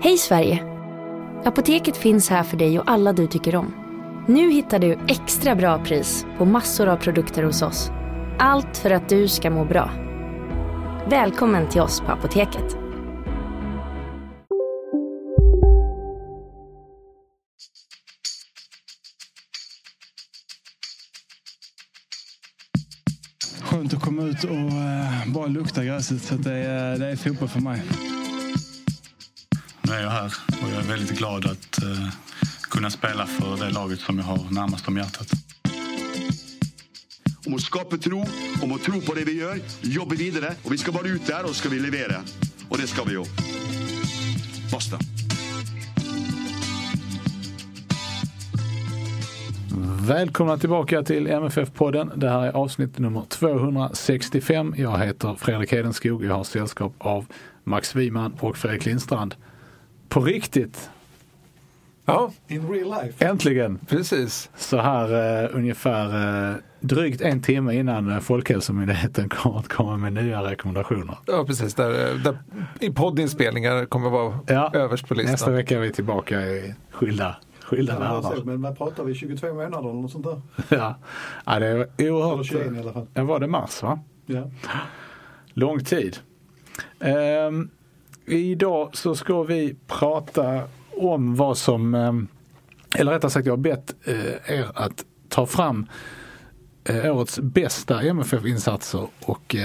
[0.00, 0.64] Hej Sverige!
[1.44, 3.74] Apoteket finns här för dig och alla du tycker om.
[4.28, 7.90] Nu hittar du extra bra pris på massor av produkter hos oss.
[8.38, 9.90] Allt för att du ska må bra.
[11.10, 12.76] Välkommen till oss på Apoteket.
[23.62, 26.22] Skönt att komma ut och eh, bara lukta gräset.
[26.22, 27.82] Så det, är, det är fotboll för mig.
[29.86, 30.32] Nu är jag här
[30.62, 32.08] och jag är väldigt glad att eh,
[32.70, 35.46] kunna spela för det laget som jag har närmast om hjärtat.
[37.46, 38.24] om å skape tro,
[38.62, 40.54] om å tro på det vi gjør, jobbe videre.
[40.64, 42.18] Og vi skal bare ut der, og så skal vi levere.
[42.70, 43.26] Og det skal vi jo.
[44.72, 44.98] Basta.
[50.06, 52.12] Välkomna tillbaka till MFF-podden.
[52.16, 54.74] Det här är avsnitt nummer 265.
[54.76, 56.24] Jag heter Fredrik Hedenskog.
[56.24, 57.26] Jag har sällskap av
[57.64, 59.34] Max Wiman och Fredrik Lindstrand.
[60.08, 60.90] På riktigt,
[62.08, 63.24] Ja, In real life.
[63.24, 63.78] äntligen!
[63.88, 64.50] precis.
[64.56, 70.12] Så här eh, ungefär eh, drygt en timme innan eh, Folkhälsomyndigheten kommer att komma med
[70.12, 71.18] nya rekommendationer.
[71.26, 71.74] Ja, precis.
[71.74, 71.90] Där,
[72.24, 72.38] där,
[72.80, 75.32] I poddinspelningar kommer vara Ja, överst på listan.
[75.32, 78.44] Nästa vecka är vi tillbaka i skilda, skilda Ja, världar.
[78.44, 79.14] men vad pratar vi?
[79.14, 80.40] 22 månader eller något sånt där?
[80.76, 80.94] Ja.
[81.46, 82.46] ja, det är Eller oerhört.
[82.46, 83.06] 21 i alla fall.
[83.14, 84.00] Ja, var det mars va?
[84.26, 84.50] Ja.
[85.52, 86.16] Lång tid.
[87.00, 87.70] Ehm,
[88.26, 90.62] idag så ska vi prata
[90.96, 92.12] om vad som, eh,
[93.00, 95.86] eller rättare sagt jag har bett eh, er att ta fram
[96.84, 99.56] eh, årets bästa MFF-insatser och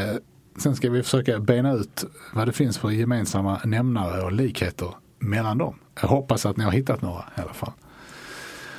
[0.58, 5.58] sen ska vi försöka bena ut vad det finns för gemensamma nämnare och likheter mellan
[5.58, 5.76] dem.
[6.02, 7.74] Jag hoppas att ni har hittat några i alla fall.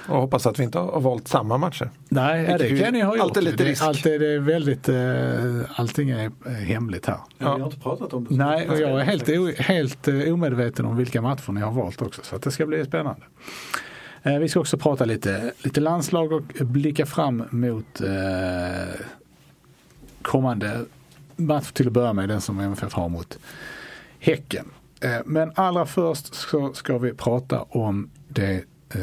[0.08, 1.90] Och hoppas att vi inte har valt samma matcher.
[2.08, 3.22] Nej, ja, det kan ni ha gjort.
[3.22, 3.82] alltid lite risk.
[3.82, 7.18] alltid, det är väldigt, eh, allting är eh, hemligt här.
[7.38, 8.34] Men vi har inte pratat om det.
[8.36, 12.20] Nej, och jag är helt, helt eh, omedveten om vilka matcher ni har valt också.
[12.24, 13.22] Så att det ska bli spännande.
[14.22, 19.00] Eh, Vi ska också prata lite, lite landslag och blicka fram mot eh,
[20.22, 20.84] kommande
[21.36, 23.38] match till att börja med, den som MFF har mot
[24.18, 24.66] Häcken.
[25.00, 28.54] Eh, Men allra först så ska vi prata om det
[28.94, 29.00] eh,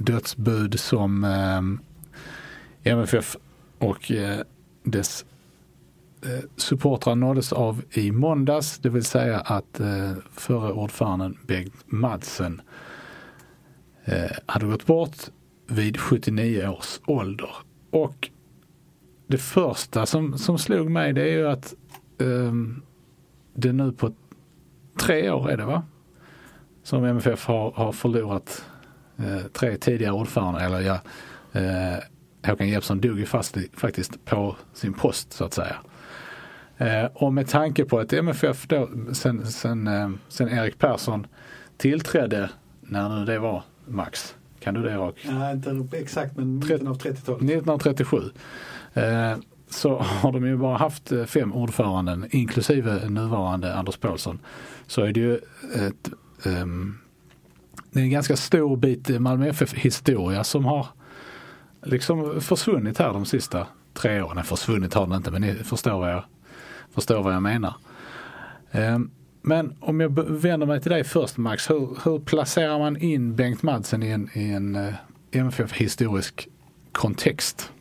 [0.00, 3.36] dödsbud som eh, MFF
[3.78, 4.40] och eh,
[4.82, 5.24] dess
[6.22, 8.78] eh, supportrar nåddes av i måndags.
[8.78, 12.62] Det vill säga att eh, förre ordföranden Bengt Madsen
[14.04, 15.16] eh, hade gått bort
[15.66, 17.50] vid 79 års ålder.
[17.90, 18.30] Och
[19.26, 21.74] det första som, som slog mig det är ju att
[22.18, 22.52] eh,
[23.54, 24.12] det nu på
[25.00, 25.82] tre år är det va?
[26.82, 28.64] Som MFF har, har förlorat
[29.52, 30.60] tre tidigare ordförande.
[30.60, 31.00] Eller ja,
[31.52, 31.98] eh,
[32.46, 35.76] Håkan Jeppsson dog ju fast faktiskt på sin post så att säga.
[36.80, 41.26] Eh, och med tanke på att MFF då sen, sen, eh, sen Erik Persson
[41.76, 42.50] tillträdde,
[42.80, 45.14] när nu det var Max, kan du det rak?
[45.24, 47.42] Nej, inte exakt men mitten av 30-talet.
[47.42, 48.16] 1937
[48.94, 49.36] eh,
[49.68, 54.38] så har de ju bara haft eh, fem ordföranden inklusive nuvarande Anders Paulsson.
[54.86, 55.36] Så är det ju
[55.74, 56.10] ett,
[56.44, 56.98] ehm,
[57.92, 60.86] det är en ganska stor bit Malmö FF historia som har
[61.82, 64.36] liksom försvunnit här de sista tre åren.
[64.36, 66.24] Nej, försvunnit har den inte men ni förstår vad jag,
[66.94, 67.74] förstår vad jag menar.
[68.70, 69.10] Ehm,
[69.42, 73.62] men om jag vänder mig till dig först Max, hur, hur placerar man in Bengt
[73.62, 74.94] Madsen i en, i en eh,
[75.30, 76.48] MFF-historisk
[76.92, 77.72] kontext?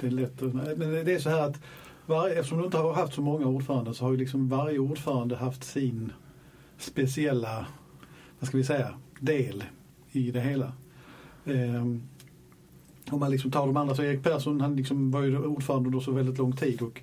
[0.00, 1.60] Det är lätt att, men det är så här att
[2.06, 5.36] varje, eftersom du inte har haft så många ordförande så har ju liksom varje ordförande
[5.36, 6.12] haft sin
[6.78, 7.66] speciella,
[8.38, 9.64] vad ska vi säga, del
[10.12, 10.72] i det hela.
[11.44, 12.02] Ehm,
[13.10, 16.00] om man liksom tar de andra så Erik Persson han liksom var ju ordförande under
[16.00, 17.00] så väldigt lång tid och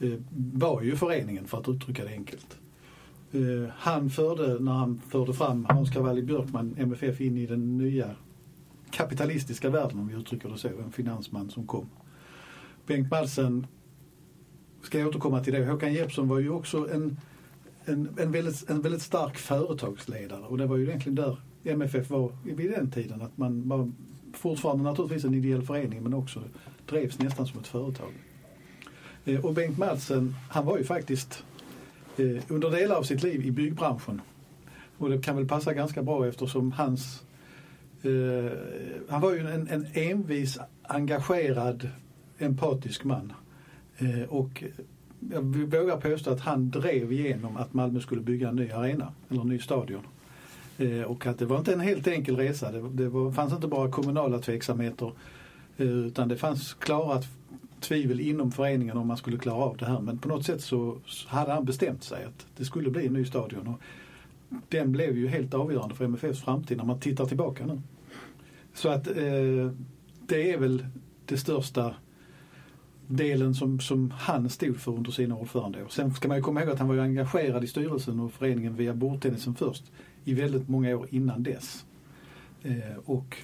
[0.00, 0.18] eh,
[0.52, 2.58] var ju föreningen för att uttrycka det enkelt.
[3.32, 8.10] Eh, han förde, när han förde fram Hans Cavalli Björkman, MFF in i den nya
[8.90, 11.86] kapitalistiska världen om vi uttrycker det så, en finansman som kom.
[12.86, 13.66] Bengt Madsen,
[14.82, 17.16] ska jag återkomma till det, Håkan Jeppsson var ju också en,
[17.84, 22.32] en, en, väldigt, en väldigt stark företagsledare och det var ju egentligen där MFF var
[22.44, 23.90] vid den tiden, att man var
[24.32, 26.42] fortfarande naturligtvis en ideell förening men också
[26.86, 28.12] drevs nästan som ett företag.
[29.24, 31.44] Eh, och Bengt Madsen, han var ju faktiskt
[32.16, 34.20] eh, under delar av sitt liv i byggbranschen.
[34.98, 37.22] Och det kan väl passa ganska bra eftersom hans
[38.02, 38.52] eh,
[39.08, 41.88] han var ju en, en envis, engagerad,
[42.38, 43.32] empatisk man.
[43.98, 44.64] Eh, och
[45.30, 49.40] jag vågar påstå att han drev igenom att Malmö skulle bygga en ny arena, eller
[49.40, 50.02] en ny stadion.
[50.80, 52.72] Eh, och att det var inte en helt enkel resa.
[52.72, 55.12] Det, det var, fanns inte bara kommunala tveksamheter
[55.76, 57.22] eh, utan det fanns klara
[57.80, 60.00] tvivel inom föreningen om man skulle klara av det här.
[60.00, 63.24] Men på något sätt så, hade han bestämt sig att det skulle bli en ny
[63.24, 63.66] stadion.
[63.68, 63.80] Och
[64.68, 67.80] den blev ju helt avgörande för MFFs framtid när man tittar tillbaka nu.
[68.74, 69.70] Så att eh,
[70.26, 70.86] det är väl
[71.26, 71.94] det största
[73.06, 75.88] delen som, som han stod för under sina ordförandeår.
[75.88, 78.76] Sen ska man ju komma ihåg att han var ju engagerad i styrelsen och föreningen
[78.76, 79.84] via bordtennisen först
[80.24, 81.84] i väldigt många år innan dess.
[82.62, 83.36] Eh, och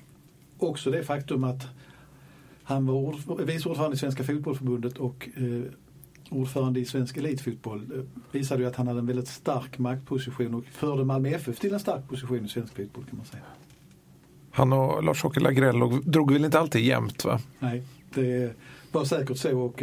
[0.59, 1.67] också det faktum att
[2.63, 5.73] han var vice ordförande i Svenska fotbollförbundet och eh,
[6.31, 8.03] ordförande i Svensk elitfotboll eh,
[8.33, 11.81] visade ju att han hade en väldigt stark maktposition och förde Malmö FF till en
[11.81, 13.43] stark position i svensk fotboll kan man säga.
[14.51, 17.41] Han och Lars-Åke Lagrell drog väl inte alltid jämnt va?
[17.59, 17.83] Nej,
[18.15, 18.57] det
[18.93, 19.59] var säkert så.
[19.59, 19.83] Och,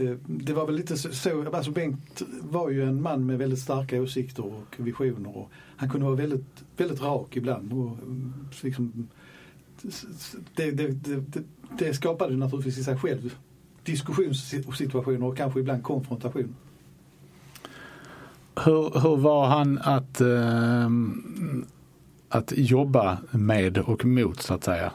[0.00, 4.02] Eh, det var väl lite så, alltså Bengt var ju en man med väldigt starka
[4.02, 5.36] åsikter och visioner.
[5.36, 7.72] Och han kunde vara väldigt, väldigt rak ibland.
[7.72, 9.08] Och, mm, liksom,
[10.54, 11.42] det, det, det,
[11.78, 13.36] det skapade naturligtvis i sig själv
[13.84, 16.54] diskussionssituationer och kanske ibland konfrontation.
[18.64, 20.90] Hur, hur var han att, eh,
[22.28, 24.92] att jobba med och mot så att säga?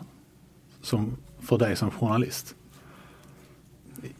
[0.81, 2.55] Som, för dig som journalist?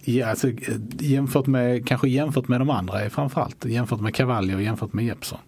[0.04, 0.52] Ja, alltså,
[1.00, 3.66] jämfört med, kanske jämfört med de andra framförallt.
[3.66, 5.40] Jämfört med Cavalli och jämfört med Jeppsson.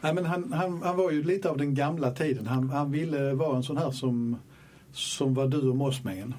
[0.00, 2.46] Nej, men han, han, han var ju lite av den gamla tiden.
[2.46, 4.36] Han, han ville vara en sån här som,
[4.92, 6.34] som var du och Mossmängen.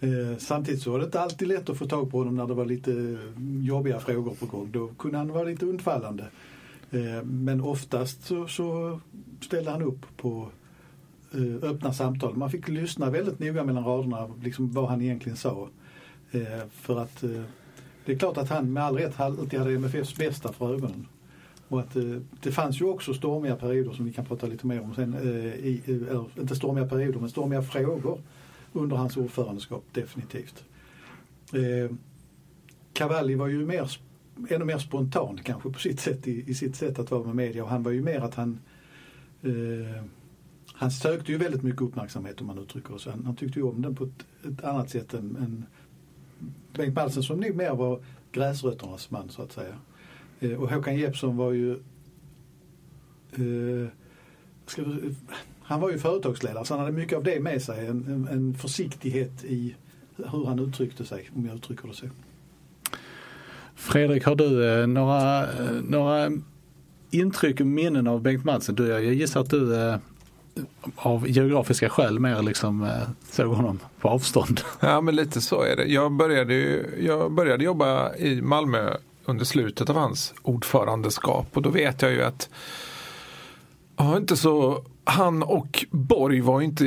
[0.00, 2.54] Eh, samtidigt så var det inte alltid lätt att få tag på honom när det
[2.54, 3.18] var lite
[3.62, 4.68] jobbiga frågor på gång.
[4.72, 6.24] Då kunde han vara lite undfallande.
[6.90, 9.00] Eh, men oftast så, så,
[9.40, 10.48] ställde han upp på
[11.32, 12.36] eh, öppna samtal.
[12.36, 15.68] Man fick lyssna väldigt noga mellan raderna liksom vad han egentligen sa.
[16.32, 17.42] Eh, för att eh,
[18.04, 21.06] det är klart att han med all rätt alltid hade MFFs bästa för ögonen.
[21.68, 24.80] Och att eh, det fanns ju också stormiga perioder som vi kan prata lite mer
[24.80, 25.14] om sen.
[25.14, 28.20] I, eller, inte stormiga perioder men stormiga frågor
[28.72, 30.64] under hans ordförandeskap definitivt.
[32.92, 33.90] Cavalli var ju mer,
[34.48, 37.62] ännu mer spontan kanske på sitt sätt i, i sitt sätt att vara med media
[37.62, 38.60] och han var ju mer att han
[39.42, 40.04] eh,
[40.74, 43.12] han sökte ju väldigt mycket uppmärksamhet om man uttrycker sig.
[43.12, 45.66] Han, han tyckte ju om den på ett, ett annat sätt än, än
[46.72, 48.00] Bengt Balsen som nog mer var
[48.32, 49.74] gräsrötternas man så att säga.
[50.40, 51.72] Eh, och Håkan Jeppsson var ju
[53.32, 53.88] eh,
[54.66, 54.82] ska,
[55.62, 57.86] han var ju företagsledare så han hade mycket av det med sig.
[57.86, 59.74] En, en, en, försiktighet i
[60.16, 62.06] hur han uttryckte sig, om jag uttrycker det så.
[63.74, 66.30] Fredrik, har du eh, några, eh, några
[67.10, 68.74] intryck och minnen av Bengt Madsen?
[68.74, 69.96] Du, jag gissar att du eh,
[70.96, 72.90] av geografiska skäl mer liksom eh,
[73.30, 74.60] såg honom på avstånd.
[74.80, 75.84] Ja men lite så är det.
[75.84, 76.54] Jag började,
[77.00, 82.22] jag började jobba i Malmö under slutet av hans ordförandeskap och då vet jag ju
[82.22, 82.48] att
[83.96, 86.84] ja, inte så, han och Borg var inte,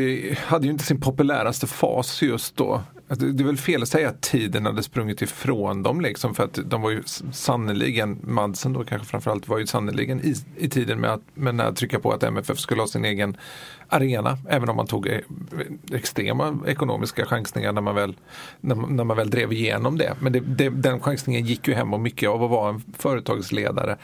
[0.47, 2.81] hade ju inte sin populäraste fas just då.
[3.07, 6.43] Alltså, det är väl fel att säga att tiden hade sprungit ifrån dem liksom för
[6.43, 10.99] att de var ju sannoliken, Madsen då kanske framförallt var ju sannoliken i, i tiden
[10.99, 13.37] med att, med att trycka på att MFF skulle ha sin egen
[13.89, 14.37] arena.
[14.49, 15.19] Även om man tog eh,
[15.91, 18.15] extrema ekonomiska chansningar när man väl,
[18.61, 20.15] när, när man väl drev igenom det.
[20.19, 23.97] Men det, det, den chansningen gick ju hem och mycket av att vara en företagsledare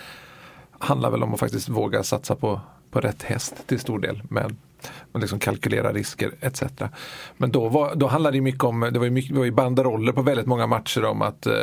[0.79, 2.61] handlar väl om att faktiskt våga satsa på,
[2.91, 4.23] på rätt häst till stor del.
[4.29, 4.57] Men
[5.11, 6.63] man liksom kalkylera risker etc.
[7.37, 9.51] Men då, var, då handlade det mycket om, det var ju, mycket, det var ju
[9.51, 11.53] banderoller på väldigt många matcher om att eh,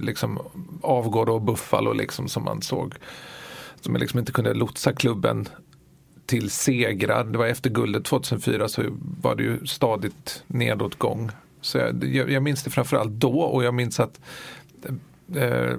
[0.00, 0.38] liksom
[0.82, 2.94] avgå då Buffalo liksom som man såg.
[3.80, 5.48] Som liksom inte kunde lotsa klubben
[6.26, 7.24] till segrar.
[7.24, 8.82] Det var efter guldet 2004 så
[9.22, 11.30] var det ju stadigt nedåtgång.
[11.60, 14.20] Så jag, jag, jag minns det framförallt då och jag minns att
[15.34, 15.76] eh,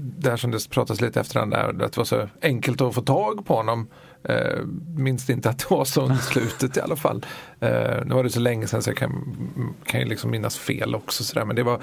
[0.00, 3.02] det här som det pratas lite efter där, att det var så enkelt att få
[3.02, 3.88] tag på honom.
[4.24, 4.64] Eh,
[4.96, 7.26] minns inte att det var så under slutet i alla fall.
[7.60, 9.36] Eh, nu var det så länge sedan så jag kan,
[9.84, 11.24] kan ju liksom minnas fel också.
[11.24, 11.44] Så där.
[11.44, 11.80] Men det var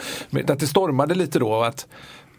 [0.47, 1.63] att det stormade lite då.
[1.63, 1.87] Att,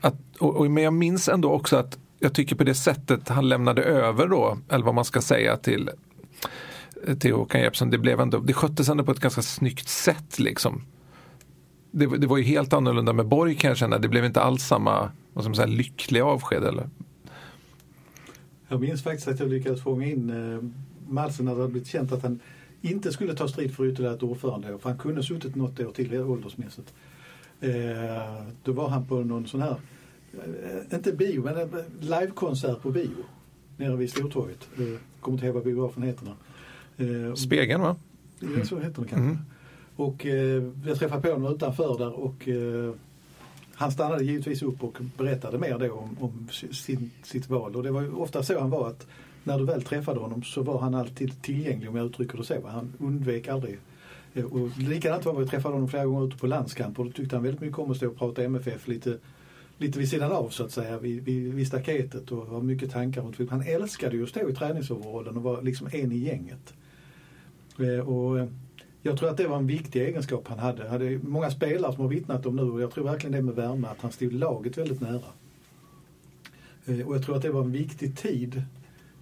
[0.00, 3.49] att, och, och, men jag minns ändå också att jag tycker på det sättet han
[3.49, 5.90] lämnade över då, eller vad man ska säga till
[7.18, 10.38] till Håkan Jeppsson, det, blev ändå, det sköttes ändå på ett ganska snyggt sätt.
[10.38, 10.82] Liksom.
[11.90, 13.99] Det, det var ju helt annorlunda med Borg kan jag känna.
[13.99, 16.64] Det blev inte alls samma vad ska man säga, lyckliga avsked.
[16.64, 16.88] Eller?
[18.68, 20.62] Jag minns faktiskt att jag lyckades fånga in eh,
[21.09, 22.40] Malsen när det hade blivit känt att han
[22.80, 26.21] inte skulle ta strid för ytterligare ett ordförande för han kunde suttit något år till
[26.21, 26.95] åldersmässigt.
[27.61, 27.71] Eh,
[28.64, 29.76] då var han på någon sån här,
[30.33, 33.25] eh, inte bio, men en livekonsert på bio
[33.76, 34.68] nere vid Stortorget.
[34.78, 34.85] Eh,
[35.21, 36.26] kommer inte ihåg vad biografen heter
[36.97, 37.28] nu.
[37.28, 37.97] Eh, Spegeln va?
[38.40, 39.16] Ja, så heter det kanske.
[39.16, 39.38] Mm.
[39.97, 42.95] Och eh, jag träffade på honom utanför där och eh,
[43.78, 47.76] han stannade givetvis upp och berättade mer då om, om sin, sitt val.
[47.76, 49.06] Och det var ju ofta så han var att
[49.44, 52.66] när du väl träffade honom så var han alltid tillgänglig om jag uttrycker det så.
[52.66, 53.78] Han undvek aldrig.
[54.35, 57.04] Eh, och likadant var det, jag träffade honom flera gånger ute på landskamper.
[57.04, 59.18] Då tyckte han väldigt mycket om att stå och prata MFF lite,
[59.76, 63.23] lite vid sidan av så att säga, vid, vid, vid staketet och ha mycket tankar
[63.23, 63.58] runt fotboll.
[63.58, 66.75] Han älskade ju att stå i träningsoverallen och vara liksom en i gänget.
[67.78, 68.49] Eh, och eh,
[69.02, 70.88] jag tror att det var en viktig egenskap han hade.
[70.88, 73.88] hade många spelare som har vittnat om nu och jag tror verkligen det med värme
[73.88, 75.25] att han stod laget väldigt nära.
[76.87, 78.62] Eh, och jag tror att det var en viktig tid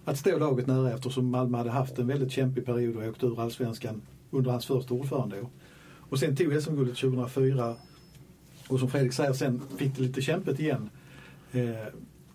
[0.05, 3.41] att stå laget nära eftersom Malmö hade haft en väldigt kämpig period och åkt ur
[3.41, 5.49] allsvenskan under hans första ordförandeår.
[6.09, 7.75] Och sen tog SM-guldet 2004
[8.69, 10.91] och som Fredrik säger sen fick det lite kämpigt igen.
[11.53, 11.87] Eh,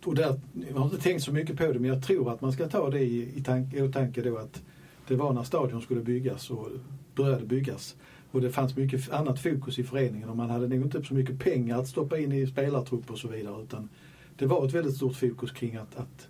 [0.05, 2.51] och där, jag har inte tänkt så mycket på det men jag tror att man
[2.51, 4.61] ska ta det i, i tank, åtanke då att
[5.07, 6.67] det var när stadion skulle byggas och
[7.15, 7.95] började byggas.
[8.31, 11.39] Och det fanns mycket annat fokus i föreningen och man hade nog inte så mycket
[11.39, 13.89] pengar att stoppa in i spelartrupp och så vidare utan
[14.37, 16.27] det var ett väldigt stort fokus kring att, att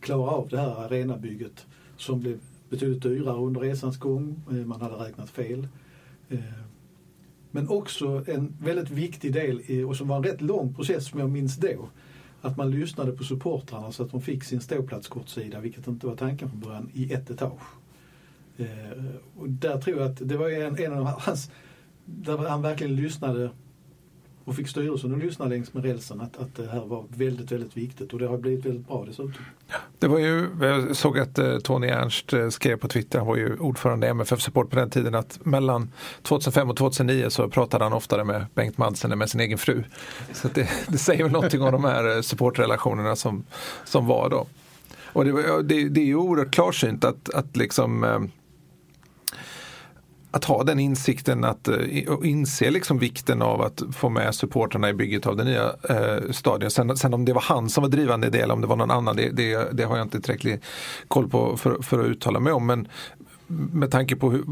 [0.00, 2.38] klara av det här arenabygget som blev
[2.68, 4.42] betydligt dyrare under resans gång.
[4.50, 5.68] Eh, man hade räknat fel.
[6.28, 6.38] Eh,
[7.50, 11.30] men också en väldigt viktig del, och som var en rätt lång process som jag
[11.30, 11.88] minns då,
[12.40, 16.50] att man lyssnade på supportrarna så att de fick sin ståplatskortsida, vilket inte var tanken
[16.50, 17.62] från början, i ett etage.
[18.56, 18.66] Eh,
[19.36, 21.50] och där tror jag att det var en, en av hans,
[22.04, 23.50] där han verkligen lyssnade
[24.44, 27.76] och fick styrelsen att lyssna längs med rälsen att, att det här var väldigt, väldigt
[27.76, 29.32] viktigt och det har blivit väldigt bra dessutom.
[29.98, 33.36] Det var ju, jag såg att eh, Tony Ernst eh, skrev på Twitter, han var
[33.36, 35.92] ju ordförande i MFF Support på den tiden, att mellan
[36.22, 39.82] 2005 och 2009 så pratade han oftare med Bengt Madsen än med sin egen fru.
[40.32, 43.44] Så det, det säger väl någonting om de här eh, supportrelationerna som,
[43.84, 44.46] som var då.
[45.02, 48.04] Och det, det, det är ju oerhört klarsynt att, att liksom
[50.34, 54.88] att ha den insikten att eh, och inse liksom vikten av att få med supporterna
[54.88, 56.70] i bygget av den nya eh, stadion.
[56.70, 58.76] Sen, sen, om det var han som var drivande i det eller om det var
[58.76, 60.60] någon annan, det, det, det har jag inte tillräcklig
[61.08, 62.66] koll på för, för, att uttala mig om.
[62.66, 62.88] Men
[63.46, 64.44] med tanke på hur,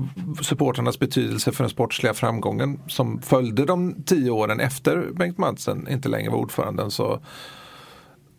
[0.42, 6.08] supporternas betydelse för den sportsliga framgången som följde de tio åren efter Bengt Madsen inte
[6.08, 7.20] längre var ordföranden så,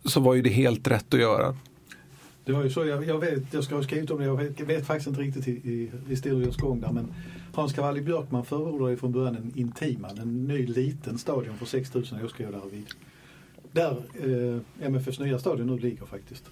[0.04, 1.54] så var ju det helt rätt att göra.
[2.44, 4.60] Det var ju så, jag, jag, vet, jag ska ha skrivit om det, jag vet,
[4.60, 7.14] vet faktiskt inte riktigt i, i historiens gång där men
[7.54, 12.24] Hans Cavalli Björkman förordade ju från början en Intiman, en ny liten stadion för 6000
[12.24, 12.86] åskådare vid
[13.74, 16.44] där eh, MFFs nya stadion nu ligger faktiskt.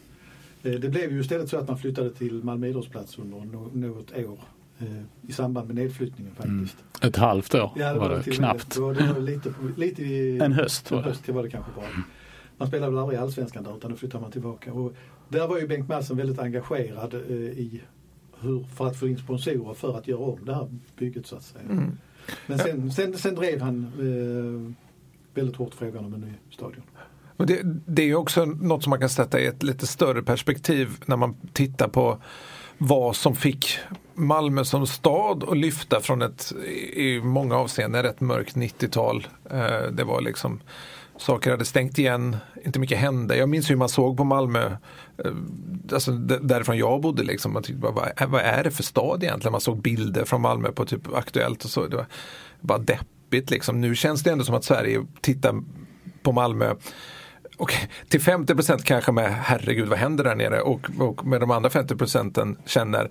[0.62, 4.12] Eh, det blev ju istället så att man flyttade till Malmö idrottsplats under no något
[4.12, 4.38] år
[4.78, 4.86] eh,
[5.28, 6.76] i samband med nedflyttningen faktiskt.
[7.00, 7.08] Mm.
[7.08, 8.74] Ett halvt år ja, det var, var det, knappt.
[8.74, 11.04] Det var, det var lite, lite i, en höst var det.
[11.04, 11.86] En höst var det kanske bara.
[12.56, 14.72] Man spelade väl aldrig i Allsvenskan där utan då flyttade man tillbaka.
[14.72, 14.94] Och
[15.28, 17.80] där var ju Bengt Madsen väldigt engagerad eh, i
[18.42, 20.68] hur, för att få in sponsorer för att göra om det här
[20.98, 21.64] bygget så att säga.
[21.70, 21.98] Mm.
[22.46, 24.74] Men sen, sen, sen drev han eh,
[25.34, 26.82] väldigt hårt frågan om en ny stadion.
[27.36, 31.16] det, det är också något som man kan sätta i ett lite större perspektiv när
[31.16, 32.18] man tittar på
[32.78, 33.78] vad som fick
[34.14, 36.52] Malmö som stad att lyfta från ett
[36.92, 39.26] i många avseenden rätt mörkt 90-tal.
[39.50, 40.60] Eh, det var liksom
[41.22, 43.36] saker hade stängt igen, inte mycket hände.
[43.36, 44.66] Jag minns hur man såg på Malmö,
[45.24, 45.32] eh,
[45.92, 47.52] alltså därifrån jag bodde, liksom.
[47.52, 49.52] man tyckte bara, vad är det för stad egentligen?
[49.52, 51.86] Man såg bilder från Malmö på typ Aktuellt och så.
[51.86, 52.06] Det var
[52.60, 53.80] bara deppigt liksom.
[53.80, 55.62] Nu känns det ändå som att Sverige tittar
[56.22, 56.74] på Malmö
[57.56, 57.74] och
[58.08, 61.70] till 50 procent kanske med herregud vad händer där nere och, och med de andra
[61.70, 63.10] 50 procenten känner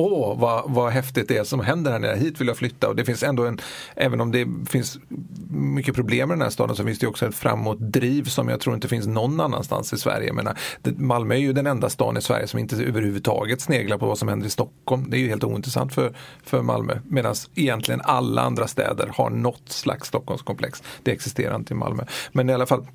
[0.00, 2.88] åh vad, vad häftigt det är som händer här nere, hit vill jag flytta.
[2.88, 3.60] Och det finns ändå en,
[3.94, 4.98] även om det finns
[5.50, 8.74] mycket problem med den här staden så finns det också ett framåtdriv som jag tror
[8.74, 10.26] inte finns någon annanstans i Sverige.
[10.26, 10.58] Jag menar,
[10.96, 14.28] Malmö är ju den enda staden i Sverige som inte överhuvudtaget sneglar på vad som
[14.28, 15.10] händer i Stockholm.
[15.10, 16.98] Det är ju helt ointressant för, för Malmö.
[17.04, 20.82] Medan egentligen alla andra städer har något slags Stockholmskomplex.
[21.02, 22.04] Det existerar inte i Malmö.
[22.32, 22.86] Men i alla fall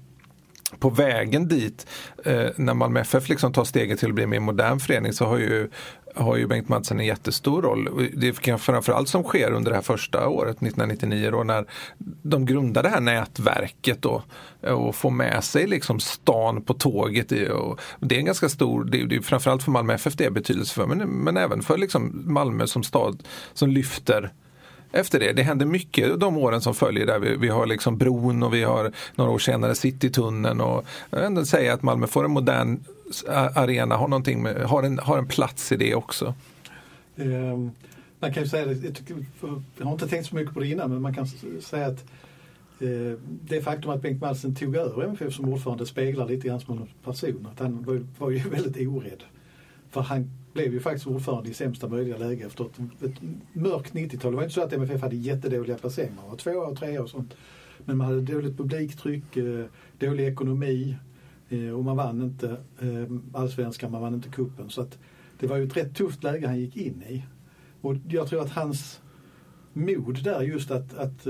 [0.79, 1.88] på vägen dit,
[2.25, 5.25] eh, när Malmö FF liksom tar steget till att bli en mer modern förening så
[5.25, 5.70] har ju,
[6.15, 8.10] har ju Bengt Madsen en jättestor roll.
[8.13, 11.65] Det är framförallt som sker under det här första året, 1999, då, när
[12.24, 14.24] de grundar det här nätverket då,
[14.62, 17.32] eh, och får med sig liksom stan på tåget.
[17.32, 20.25] Och det är en ganska stor, det är, det är framförallt för Malmö FF det
[20.25, 24.32] är betydelse för, men, men även för liksom Malmö som stad som lyfter
[24.95, 25.33] efter det.
[25.33, 28.63] Det händer mycket de åren som följer där vi, vi har liksom bron och vi
[28.63, 32.79] har några år senare Citytunneln och jag vill ändå säga att Malmö får en modern
[33.53, 36.33] arena, har, någonting med, har, en, har en plats i det också.
[37.15, 37.71] Um,
[38.19, 39.25] man kan ju säga, jag, tycker,
[39.77, 41.27] jag har inte tänkt så mycket på det innan, men man kan
[41.61, 42.05] säga att
[42.79, 46.77] eh, det faktum att Bengt Madsen tog över MFF som ordförande speglar lite grann som
[46.77, 47.47] en person.
[47.51, 49.23] Att han var, var ju väldigt orädd.
[49.91, 53.21] För han blev ju faktiskt ordförande i sämsta möjliga läge efter ett, ett
[53.53, 54.31] mörkt 90-tal.
[54.31, 57.09] Det var inte så att MFF hade jättedåliga placeringar, man var tvåa och trea och
[57.09, 57.35] sånt.
[57.85, 59.65] Men man hade dåligt publiktryck, eh,
[60.00, 60.97] dålig ekonomi
[61.50, 64.97] eh, och man vann inte eh, allsvenskan, man vann inte kuppen Så att
[65.39, 67.24] det var ju ett rätt tufft läge han gick in i.
[67.81, 69.01] Och jag tror att hans
[69.74, 71.27] mod där just att, att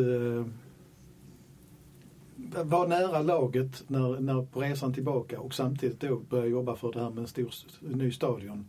[2.63, 7.03] var nära laget när, när på resan tillbaka och samtidigt då börja jobba för det
[7.03, 8.65] här med en stor ny stadion.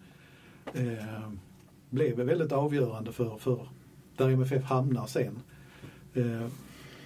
[0.74, 1.30] Eh,
[1.90, 3.68] blev väldigt avgörande för, för
[4.16, 5.38] där MFF hamnar sen.
[6.14, 6.46] Eh,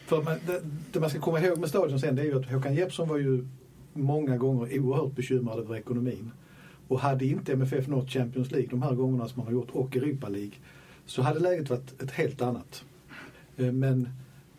[0.07, 0.62] för man, det,
[0.93, 3.19] det, man ska komma ihåg med stadion sen det är ju att Håkan Jeppsson var
[3.19, 3.47] ju
[3.93, 6.31] många gånger oerhört bekymrad över ekonomin.
[6.88, 9.97] Och hade inte MFF nått Champions League de här gångerna som man har gjort och
[9.97, 10.55] Europa League
[11.07, 12.85] så hade läget varit ett helt annat.
[13.57, 14.09] Eh, men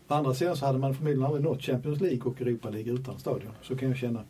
[0.08, 3.18] å andra sidan så hade man förmodligen aldrig nått Champions League och Europa League utan
[3.18, 3.52] stadion.
[3.62, 4.24] Så kan jag känna.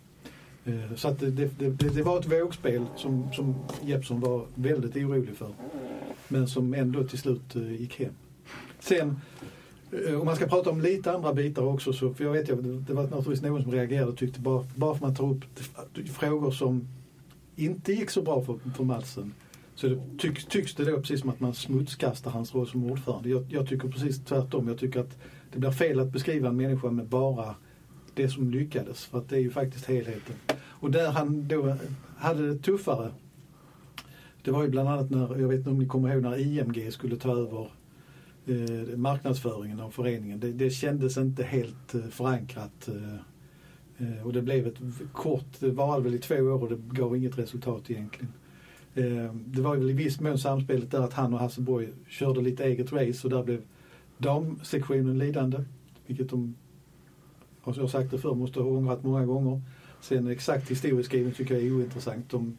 [0.65, 4.97] Eh, så att det, det, det, det var ett vågspel som, som Jeppsson var väldigt
[4.97, 5.51] orolig för.
[6.29, 8.13] Men som ändå till slut eh, gick hem.
[8.81, 9.21] Sen
[10.09, 12.55] eh, om man ska prata om lite andra bitar också, så, för jag vet ju,
[12.63, 15.45] det var naturligtvis någon som reagerade och tyckte bara, bara för att man tar upp
[16.13, 16.89] frågor som
[17.57, 19.33] inte gick så bra för, för Madsen
[19.75, 23.29] så det tycks, tycks det då precis som att man smutskastar hans roll som ordförande.
[23.29, 24.69] Jag, jag, tycker precis tvärtom.
[24.69, 25.19] Jag tycker att
[25.53, 27.55] det blir fel att beskriva en människa med bara
[28.15, 29.05] det som lyckades.
[29.05, 30.35] För att det är ju faktiskt helheten.
[30.59, 31.77] Och där han då
[32.17, 33.11] hade det tuffare.
[34.43, 36.93] Det var ju bland annat när, jag vet inte om ni kommer ihåg när IMG
[36.93, 37.71] skulle ta över
[38.47, 40.41] eh, marknadsföringen av föreningen.
[40.41, 42.89] Det, det kändes inte helt eh, förankrat.
[42.89, 43.15] Eh,
[44.07, 44.79] eh och det blev ett
[45.13, 48.33] kort, det varade väl i två år och det gav inget resultat egentligen.
[48.95, 52.65] Eh, det var väl i viss mån samspelet där att han och Hasselborg körde lite
[52.65, 53.63] eget race och där blev
[54.19, 55.65] damsektionen lidande.
[56.07, 56.55] Vilket de,
[57.63, 59.61] har jag sagt det förr, måste ha ångrat många gånger.
[60.01, 62.31] Sen exakt historieskrivning tycker jag är ointressant.
[62.31, 62.59] De,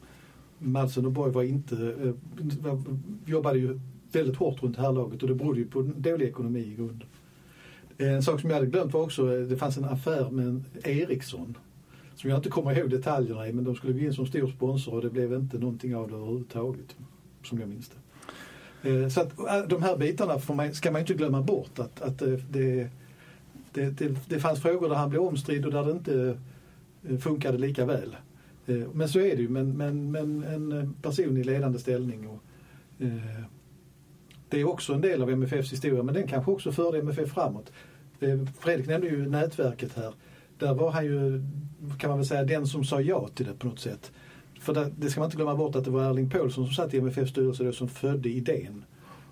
[0.60, 2.80] Madsen och Borg var inte, eh,
[3.26, 3.80] jobbade ju
[4.12, 7.08] väldigt hårt runt det här laget och det berodde ju på dålig ekonomi i grunden.
[7.98, 11.58] En sak som jag hade glömt var också, eh, det fanns en affär med Ericsson
[12.16, 14.94] som jag inte kommer ihåg detaljerna i, men de skulle gå in som stor sponsor
[14.94, 16.96] och det blev inte någonting av det överhuvudtaget,
[17.44, 17.96] som jag minns det.
[18.90, 22.18] Eh, så att eh, de här bitarna man, ska man inte glömma bort att, att
[22.50, 22.90] det,
[23.74, 26.38] det, det, det, fanns frågor där han blev omstridd och där det inte
[27.10, 28.16] eh, funkade lika väl.
[28.66, 32.28] Eh, men så är det ju, men, men, men en eh, person i ledande ställning
[32.28, 32.44] och,
[34.50, 37.72] det är också en del av MFFs historia men den kanske också förde MFF framåt.
[38.60, 40.14] Fredrik nämnde ju nätverket här.
[40.60, 41.42] Där var han ju
[42.00, 44.12] kan man väl säga, den som sa ja till det på något sätt.
[44.60, 46.94] För det, det ska man inte glömma bort att det var Erling Paulsson som satt
[46.94, 48.86] i MFFs styrelse då som födde idén.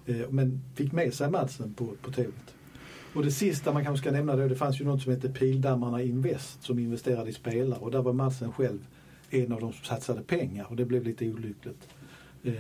[0.06, 2.56] Eh, men fick med sig Madsen på, på tåget.
[3.14, 6.02] Och det sista man kanske ska nämna då, det fanns ju något som hette Pildammarna
[6.02, 8.80] Invest som investerade i spelare och där var Madsen själv
[9.30, 11.88] en av de som satsade pengar och det blev lite olyckligt.
[12.44, 12.54] Eh,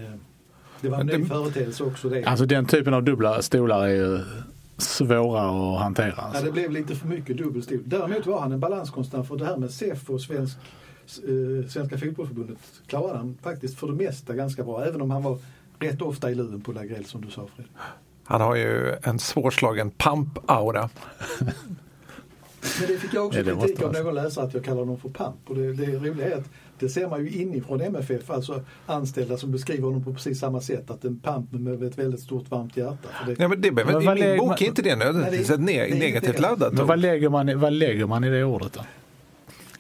[0.81, 2.23] det var en ny företeelse också det.
[2.23, 4.19] Alltså den typen av dubbla stolar är ju
[4.77, 6.13] svåra att hantera.
[6.13, 6.41] Alltså.
[6.41, 7.81] Ja, det blev lite för mycket dubbelstol.
[7.85, 10.57] Däremot var han en balanskonstant för det här med SEF och svensk,
[11.05, 14.85] eh, Svenska fotbollförbundet klarade han faktiskt för det mesta ganska bra.
[14.85, 15.39] Även om han var
[15.79, 17.67] rätt ofta i luven på Lagrell som du sa Fred.
[18.31, 20.89] Han har ju en svårslagen pamp-aura.
[22.79, 25.35] Men det fick jag också kritik av någon läsare att jag kallar honom för pamp.
[25.47, 29.51] Och det, det roliga är att det ser man ju inifrån MFF, alltså anställda som
[29.51, 30.89] beskriver honom på precis samma sätt.
[30.91, 33.07] Att en pamp med ett väldigt stort varmt hjärta.
[33.25, 33.35] Det...
[33.39, 36.73] Ja, men det behöver, men I min bok är inte det nödvändigtvis negativt laddat.
[36.73, 38.81] Men vad lägger, man, vad lägger man i det ordet då?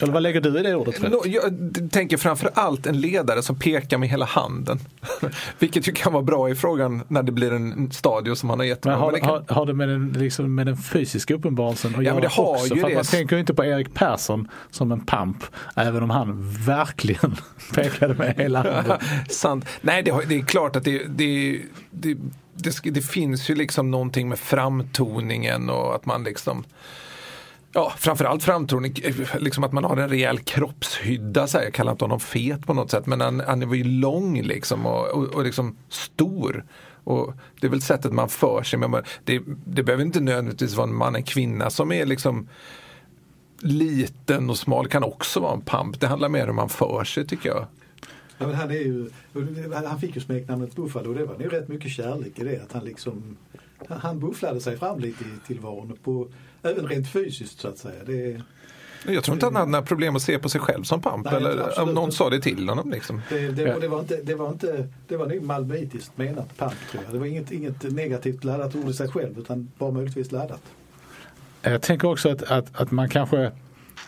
[0.01, 0.97] Eller vad lägger du i det ordet?
[0.97, 1.13] Fred?
[1.25, 1.43] Jag
[1.91, 4.79] tänker framför allt en ledare som pekar med hela handen.
[5.59, 8.65] Vilket ju kan vara bra i frågan när det blir en stadion som han har
[8.65, 8.85] gett.
[8.85, 9.29] Men har, kan...
[9.29, 12.75] har, har det med den, liksom, med den fysiska uppenbarelsen att ja, göra också?
[12.75, 15.43] För man tänker ju inte på Erik Persson som en pamp.
[15.75, 17.35] Även om han verkligen
[17.73, 18.97] pekade med hela handen.
[19.29, 19.65] Sant.
[19.81, 21.61] Nej, det, det, är klart att det, det,
[21.91, 22.17] det,
[22.55, 26.63] det, det finns ju liksom någonting med framtoningen och att man liksom
[27.73, 31.47] Ja, framförallt framtoning, eh, liksom att man har en rejäl kroppshydda.
[31.47, 31.65] Så här.
[31.65, 34.85] Jag kallar inte honom fet på något sätt, men han, han var ju lång liksom
[34.85, 36.65] och, och, och liksom stor.
[37.03, 38.79] Och det är väl sättet man för sig.
[38.79, 38.91] Men
[39.23, 42.47] det, det behöver inte nödvändigtvis vara en man, en kvinna som är liksom
[43.59, 44.87] liten och smal.
[44.87, 45.99] kan också vara en pamp.
[45.99, 47.65] Det handlar mer om hur man för sig tycker jag.
[48.37, 49.09] Ja, men han, är ju,
[49.85, 52.63] han fick ju smeknamnet Buffalo och det var nog rätt mycket kärlek i det.
[52.63, 53.37] Att han liksom
[53.87, 55.97] han bufflade sig fram lite i tillvaron.
[56.03, 56.27] På,
[56.63, 58.03] även rent fysiskt så att säga.
[58.05, 58.41] Det,
[59.07, 61.25] jag tror inte han hade några problem att se på sig själv som pamp.
[61.25, 62.91] Nej, eller om någon sa det till honom.
[62.91, 63.21] Liksom.
[63.29, 67.03] Det, det, det, var inte, det, var inte, det var nog malmöitiskt menat pamp tror
[67.03, 67.13] jag.
[67.13, 70.61] Det var inget, inget negativt laddat ord i sig själv utan bara möjligtvis laddat.
[71.61, 73.51] Jag tänker också att, att, att man kanske,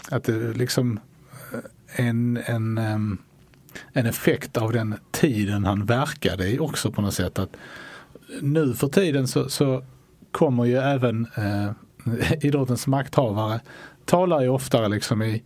[0.10, 1.00] att det liksom
[1.96, 2.78] en, en,
[3.94, 7.40] en effekt av den tiden han verkade i också på något sätt.
[7.40, 7.56] att
[8.42, 9.84] Nu för tiden så, så
[10.32, 11.72] kommer ju även eh,
[12.42, 13.60] idrottens makthavare
[14.06, 15.44] talar ju oftare liksom i,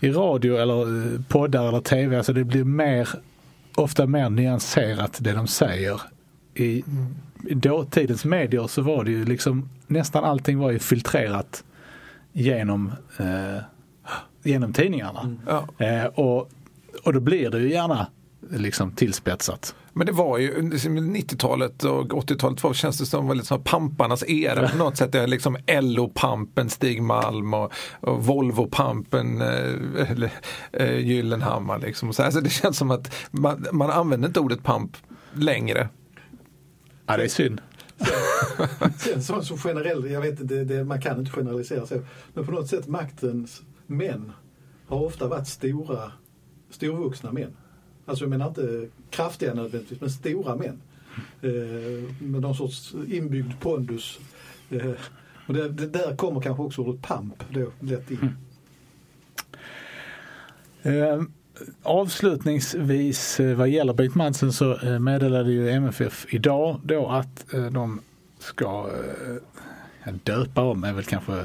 [0.00, 2.16] i radio eller eh, poddar eller tv.
[2.16, 3.08] Alltså det blir mer,
[3.76, 6.00] ofta mer nyanserat det de säger.
[6.54, 6.84] I,
[7.48, 11.64] i dåtidens medier så var det ju liksom nästan allting var ju filtrerat
[12.32, 13.62] genom, eh,
[14.42, 15.36] genom tidningarna.
[15.46, 15.86] Ja.
[15.86, 16.50] Eh, och,
[17.04, 18.06] och då blir det ju gärna
[18.50, 19.74] liksom tillspetsat.
[19.92, 24.24] Men det var ju 90-talet och 80-talet var, känns det som var lite som pamparnas
[24.28, 25.12] era på något sätt.
[25.12, 30.30] Det är liksom LO-pampen Stig Malm och, och Volvo-pampen eh,
[30.72, 31.78] eh, Gyllenhammar.
[31.78, 32.12] Liksom.
[32.12, 34.96] Så, alltså det känns som att man, man använder inte ordet pamp
[35.32, 35.88] längre.
[37.06, 37.60] Ja, det är synd.
[38.98, 42.00] Sen så, så generell, jag vet inte, det, man kan inte generalisera så.
[42.34, 44.32] Men på något sätt maktens män
[44.86, 46.12] har ofta varit stora,
[46.70, 47.56] storvuxna män.
[48.06, 50.80] Alltså jag menar inte kraftiga nödvändigtvis, men stora män.
[51.42, 51.50] Eh,
[52.18, 54.18] med någon sorts inbyggd pondus.
[54.70, 54.90] Eh,
[55.46, 58.34] och det, det där kommer kanske också ordet pamp då lätt in.
[60.82, 61.12] Mm.
[61.12, 61.22] Eh,
[61.82, 68.00] avslutningsvis vad gäller Bengt Madsen så meddelade ju MFF idag då att de
[68.38, 68.90] ska
[70.22, 71.44] döpa om är väl kanske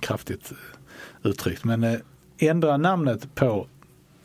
[0.00, 0.52] kraftigt
[1.22, 2.00] uttryckt men
[2.38, 3.66] ändra namnet på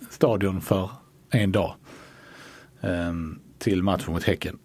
[0.10, 0.90] stadion för
[1.30, 1.76] en dag
[2.82, 3.13] eh,
[3.58, 4.60] till matchen mot Häcken.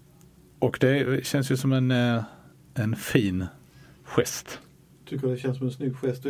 [0.59, 2.23] Och det känns ju som en, eh,
[2.75, 3.47] en fin
[4.05, 4.59] gest.
[5.09, 6.25] Tycker det känns som en snygg gest.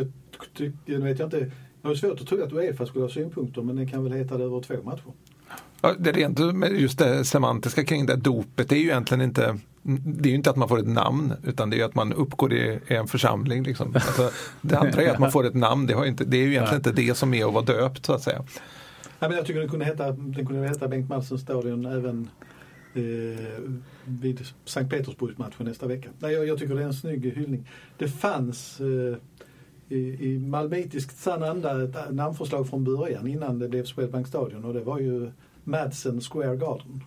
[0.85, 1.51] Jag, vet jag inte.
[1.81, 4.37] Jag har svårt att tro att Uefa skulle ha synpunkter men den kan väl heta
[4.37, 5.13] det över två matcher.
[5.81, 9.21] Ja, det är rent med just det semantiska kring det dopet, det är ju egentligen
[9.21, 12.13] inte det är ju inte att man får ett namn utan det är att man
[12.13, 13.63] uppgår i en församling.
[13.63, 13.95] Liksom.
[13.95, 16.51] Alltså, det andra är att man får ett namn, det, har inte, det är ju
[16.51, 18.43] egentligen inte det som är att vara döpt så att säga.
[19.19, 22.29] Ja, men jag tycker den kunde heta, den kunde heta Bengt Madsen stadion även
[22.93, 23.73] eh,
[24.05, 26.09] vid Sankt Petersburgsmatchen nästa vecka.
[26.19, 27.69] Nej, jag, jag, tycker det är en snygg hyllning.
[27.97, 29.17] Det fanns eh,
[29.89, 34.73] i, i malmöitiskt sann anda ett namnförslag från början innan det blev Swedbank stadion och
[34.73, 35.31] det var ju
[35.63, 37.03] Madsen Square Garden.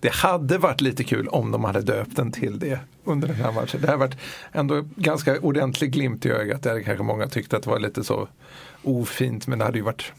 [0.00, 3.52] Det hade varit lite kul om de hade döpt den till det under den här
[3.52, 3.80] matchen.
[3.80, 4.16] Det hade varit
[4.52, 6.62] ändå ganska ordentlig glimt i ögat.
[6.62, 8.28] Det hade kanske många tyckt att det var lite så
[8.82, 10.12] ofint men det hade ju varit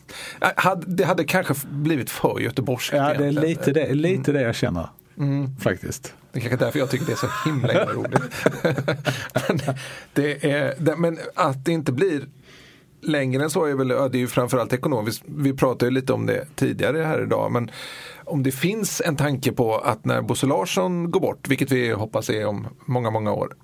[0.86, 2.94] Det hade kanske blivit för göteborgskt.
[2.94, 4.88] Ja, det är lite det, lite det jag känner.
[5.18, 5.56] Mm.
[5.58, 6.14] Faktiskt.
[6.32, 8.22] Det är kanske därför jag tycker det är så himla, himla roligt.
[9.48, 9.76] men,
[10.14, 12.22] det är, men att det inte blir
[13.02, 15.24] längre än så är väl, det är ju framförallt ekonomiskt.
[15.26, 17.52] Vi pratade ju lite om det tidigare här idag.
[17.52, 17.72] Men
[18.26, 22.30] om det finns en tanke på att när Bosse Larsson går bort, vilket vi hoppas
[22.30, 23.56] är om många, många år.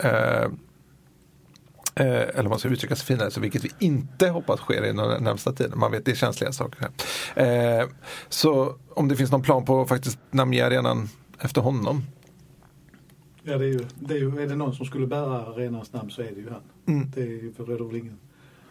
[1.97, 4.87] Eh, eller om man ska uttrycka sig finare, så vilket vi inte hoppas sker i
[4.87, 5.79] den närmsta tiden.
[5.79, 6.89] Man vet, det är känsliga saker.
[7.35, 7.87] Eh,
[8.29, 12.03] så om det finns någon plan på att faktiskt namnge arenan efter honom.
[13.43, 16.09] Ja, det är, ju, det är, ju, är det någon som skulle bära arenans namn
[16.09, 16.61] så är det ju han.
[16.87, 17.11] Mm.
[17.15, 18.17] Det råder väl ingen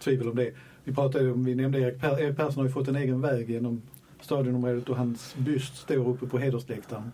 [0.05, 0.51] tvivel om det.
[0.85, 3.51] Vi pratade om, vi nämnde Erik, per, Erik Persson har ju fått en egen väg
[3.51, 3.83] genom
[4.21, 7.13] stadionområdet och hans byst står uppe på hedersläktaren.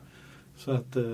[0.57, 1.05] Så att eh,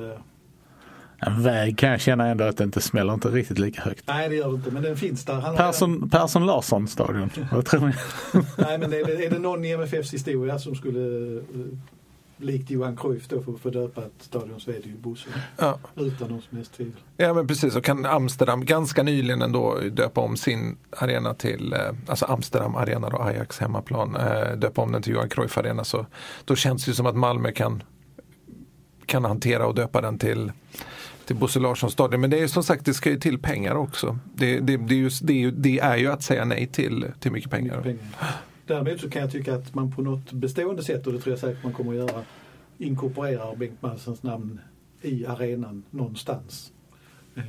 [1.19, 4.05] en väg kan jag känna ändå att det inte smäller inte riktigt lika högt.
[4.09, 5.35] Nej det gör det inte men den finns där.
[5.35, 6.11] Han Persson, redan...
[6.11, 7.93] Persson Larsson stadion, vad tror ni?
[8.59, 11.41] Nej men är det, är det någon i MFFs historia som skulle eh,
[12.37, 15.29] likt Johan Cruyff då får, får döpa ett stadion så är det ju Bosse.
[15.57, 15.79] Ja.
[15.95, 17.01] Utan någon som helst tvivel.
[17.17, 21.81] Ja men precis och kan Amsterdam ganska nyligen ändå döpa om sin arena till, eh,
[22.07, 26.07] alltså Amsterdam Arena då, Ajax hemmaplan, eh, döpa om den till Johan Cruyff Arena så
[26.45, 27.83] då känns det ju som att Malmö kan,
[29.07, 30.53] kan hantera och döpa den till
[31.27, 32.21] till Bosse Larsson stadion.
[32.21, 34.19] Men det är som sagt, det ska ju till pengar också.
[34.35, 37.07] Det, det, det, är, ju, det, är, ju, det är ju att säga nej till,
[37.21, 37.77] till mycket pengar.
[37.77, 38.37] Mycket pengar.
[38.67, 41.41] Däremot så kan jag tycka att man på något bestående sätt, och det tror jag
[41.41, 42.23] säkert man kommer att göra,
[42.79, 44.61] inkorporerar Bengt Madsens namn
[45.03, 46.73] i arenan någonstans.
[47.35, 47.43] Eh,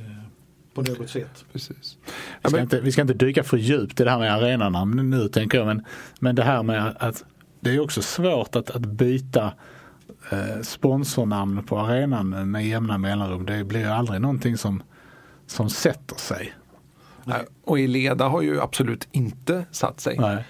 [0.74, 1.44] på något sätt.
[1.52, 1.98] Precis.
[2.42, 5.28] Vi ska, inte, vi ska inte dyka för djupt i det här med arenanamn nu
[5.28, 5.84] tänker jag, men,
[6.20, 7.24] men det här med att
[7.60, 9.52] det är också svårt att, att byta
[10.30, 13.46] eh, sponsornamn på arenan med jämna mellanrum.
[13.46, 14.82] Det blir ju aldrig någonting som,
[15.46, 16.54] som sätter sig.
[17.24, 17.44] Nej.
[17.64, 20.16] Och Eleda har ju absolut inte satt sig.
[20.18, 20.44] Nej.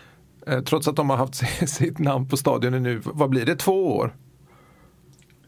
[0.48, 1.34] Eh, trots att de har haft
[1.68, 4.14] sitt namn på stadion nu, vad blir det, två år?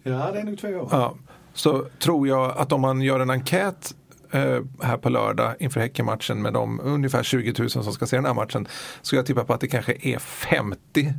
[0.02, 0.88] Ja, det är nog två år.
[0.90, 1.14] Ja,
[1.54, 3.94] så tror jag att om man gör en enkät
[4.30, 8.24] eh, här på lördag inför Häckenmatchen med de ungefär 20 000 som ska se den
[8.24, 8.68] här matchen.
[9.02, 11.12] Så jag tippar på att det kanske är 50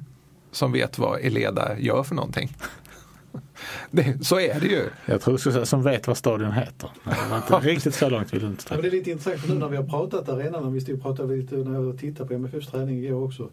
[0.52, 2.56] som vet vad Eleda gör för någonting.
[3.92, 4.90] Det, så är det ju.
[5.06, 6.90] Jag tror du som vet vad stadion heter.
[7.04, 9.56] Det var inte riktigt så långt vill inte ja, men Det är lite intressant nu
[9.56, 12.68] när vi har pratat arenan, vi stod och pratade lite när jag tittade på MFFs
[12.68, 13.50] träning igår också.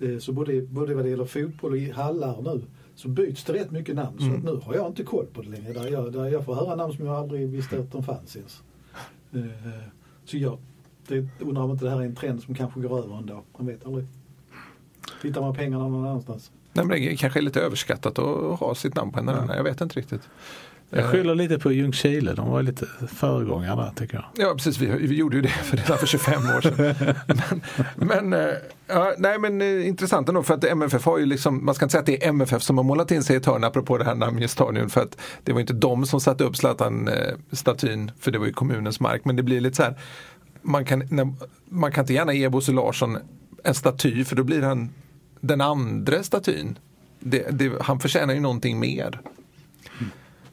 [0.00, 2.62] Eh, så både, både vad det gäller fotboll och hallar nu
[2.94, 4.18] så byts det rätt mycket namn.
[4.20, 4.42] Mm.
[4.42, 5.72] Så nu har jag inte koll på det längre.
[5.72, 8.62] Där jag, där jag får höra namn som jag aldrig visste att de fanns ens.
[9.32, 9.70] Eh,
[10.24, 10.58] så jag
[11.08, 13.42] det, undrar om inte det här är en trend som kanske går över en dag.
[13.58, 14.06] Man vet aldrig.
[15.22, 16.50] Tittar man pengarna någon annanstans.
[16.72, 19.46] Nej, men det kanske är lite överskattat att ha sitt namn på en arena.
[19.48, 19.56] Ja.
[19.56, 20.28] Jag vet inte riktigt.
[20.90, 24.46] Jag skyller lite på Ljungskile, de var lite föregångare där tycker jag.
[24.46, 26.94] Ja precis, vi, vi gjorde ju det för redan för 25 år sedan.
[27.96, 28.54] men, men, eh,
[28.86, 31.92] ja, nej, men eh, intressant ändå för att MFF har ju liksom, man ska inte
[31.92, 34.04] säga att det är MFF som har målat in sig i ett hörn apropå det
[34.04, 38.46] här namngestalien för att det var inte de som satte upp Zlatan-statyn för det var
[38.46, 39.98] ju kommunens mark men det blir lite så här
[40.62, 41.34] man kan, när,
[41.68, 43.18] man kan inte gärna ge Bosse Larsson
[43.64, 44.90] en staty för då blir han
[45.40, 46.78] den andra statyn.
[47.20, 49.20] Det, det, han förtjänar ju någonting mer.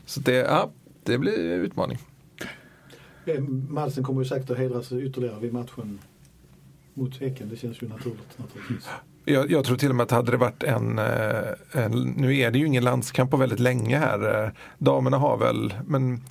[0.06, 0.72] Så det, ja,
[1.04, 1.98] det blir utmaning.
[3.70, 6.00] Malsen kommer ju säkert att hedras ytterligare vid matchen
[6.94, 7.50] mot Häcken.
[7.50, 8.89] Det känns ju naturligt naturligtvis.
[9.26, 12.52] Jag, jag, tror till och med att hade det varit en, eh, en, nu är
[12.52, 14.46] det ju ingen landskamp på väldigt länge här.
[14.46, 16.22] Eh, damerna har väl, men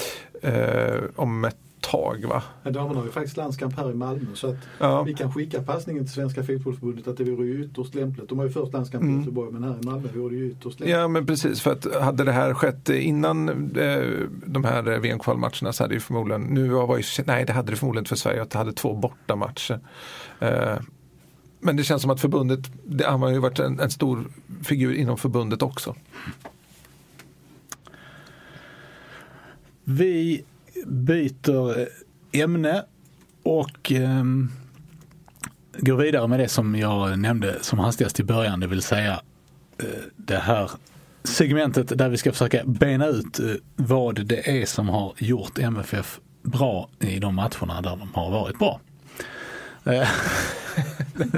[0.43, 2.43] eh, om ett tag va?
[2.63, 5.03] Ja, damerna har ju faktiskt landskamp här i Malmö så att ja.
[5.03, 8.29] vi kan skicka passningen till Svenska Fotbollförbundet att det vore ju ytterst lämpligt.
[8.29, 9.21] De har ju först landskamp i mm.
[9.21, 10.97] Göteborg men här i Malmö vore det ju ytterst lämpligt.
[10.97, 14.03] Ja men precis för att hade det här skett innan eh,
[14.47, 18.05] de här VM-kvalmatcherna så hade det förmodligen, nu var ju, nej det hade det förmodligen
[18.05, 19.81] för Sverige att det hade två bortamatcher.
[20.41, 20.77] Eh,
[21.61, 24.25] men det känns som att förbundet, det, han har ju varit en, en stor
[24.63, 25.95] figur inom förbundet också.
[29.85, 30.45] Vi
[30.87, 31.87] byter eh,
[32.33, 32.85] ämne
[33.43, 34.25] och eh,
[35.79, 39.21] går vidare med det som jag nämnde som hastigast i början, det vill säga
[39.79, 40.71] eh, det här
[41.25, 46.21] segmentet där vi ska försöka bena ut eh, vad det är som har gjort MFF
[46.43, 48.81] bra i de matcherna där de har varit bra.
[49.85, 50.09] Eh,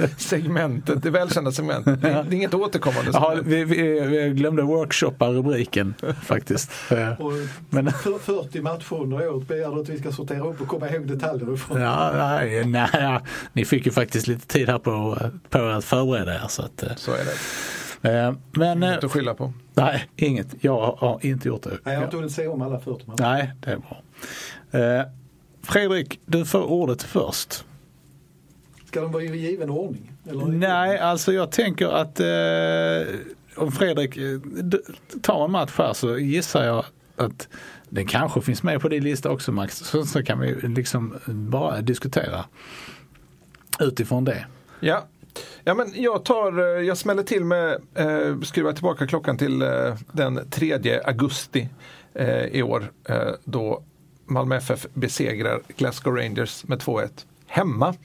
[0.17, 2.01] segmentet, det välkända segmentet.
[2.01, 3.11] Det är inget återkommande.
[3.13, 6.71] Ja, vi, vi, vi, glömde workshoppa rubriken faktiskt.
[7.69, 11.07] Men, 40 matcher under året begär du att vi ska sortera upp och komma ihåg
[11.07, 11.81] detaljer ifrån.
[11.81, 13.19] Ja, nej, nej,
[13.53, 15.17] ni fick ju faktiskt lite tid här på,
[15.49, 16.47] på att förbereda er.
[16.47, 17.31] Så, att, så är det.
[18.05, 19.53] Eh, men, inget att skylla på.
[19.73, 20.47] Nej, inget.
[20.61, 21.69] Jag har inte gjort det.
[21.69, 23.21] Nej, jag har inte hunnit se om alla 40 matcher.
[23.21, 24.01] Nej, det är bra.
[24.81, 25.05] Eh,
[25.63, 27.64] Fredrik, du får ordet först.
[28.95, 30.11] Ska de vara i given ordning?
[30.29, 30.45] Eller?
[30.45, 33.15] Nej, alltså jag tänker att eh,
[33.55, 34.39] om Fredrik eh,
[35.21, 37.47] tar en match här så gissar jag att
[37.89, 39.77] den kanske finns med på din lista också Max.
[39.77, 42.45] Så, så kan vi liksom bara diskutera
[43.79, 44.45] utifrån det.
[44.79, 45.07] Ja,
[45.63, 49.95] Ja, men jag, tar, eh, jag smäller till med, eh, skruvar tillbaka klockan till eh,
[50.11, 51.69] den 3 augusti
[52.13, 53.83] eh, i år eh, då
[54.25, 57.09] Malmö FF besegrar Glasgow Rangers med 2-1
[57.47, 57.95] hemma.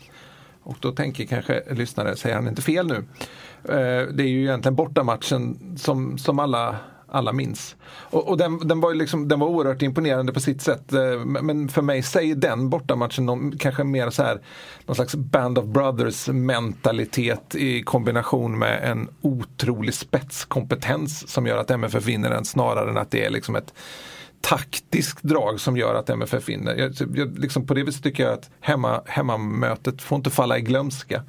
[0.71, 2.97] Och då tänker kanske lyssnare, säger han inte fel nu?
[3.65, 6.77] Eh, det är ju egentligen bortamatchen som, som alla
[7.13, 7.77] alla minns.
[7.87, 10.93] Och, och den, den, var liksom, den var oerhört imponerande på sitt sätt.
[10.93, 14.41] Eh, men för mig säger den bortamatchen någon, kanske mer så här
[14.87, 21.71] någon slags Band of Brothers mentalitet i kombination med en otrolig spetskompetens som gör att
[21.71, 23.75] MFF vinner den snarare än att det är liksom ett
[24.41, 26.75] taktiskt drag som gör att MFF vinner.
[26.77, 30.61] Jag, jag, liksom på det viset tycker jag att hemma, hemmamötet får inte falla i
[30.61, 31.23] glömska.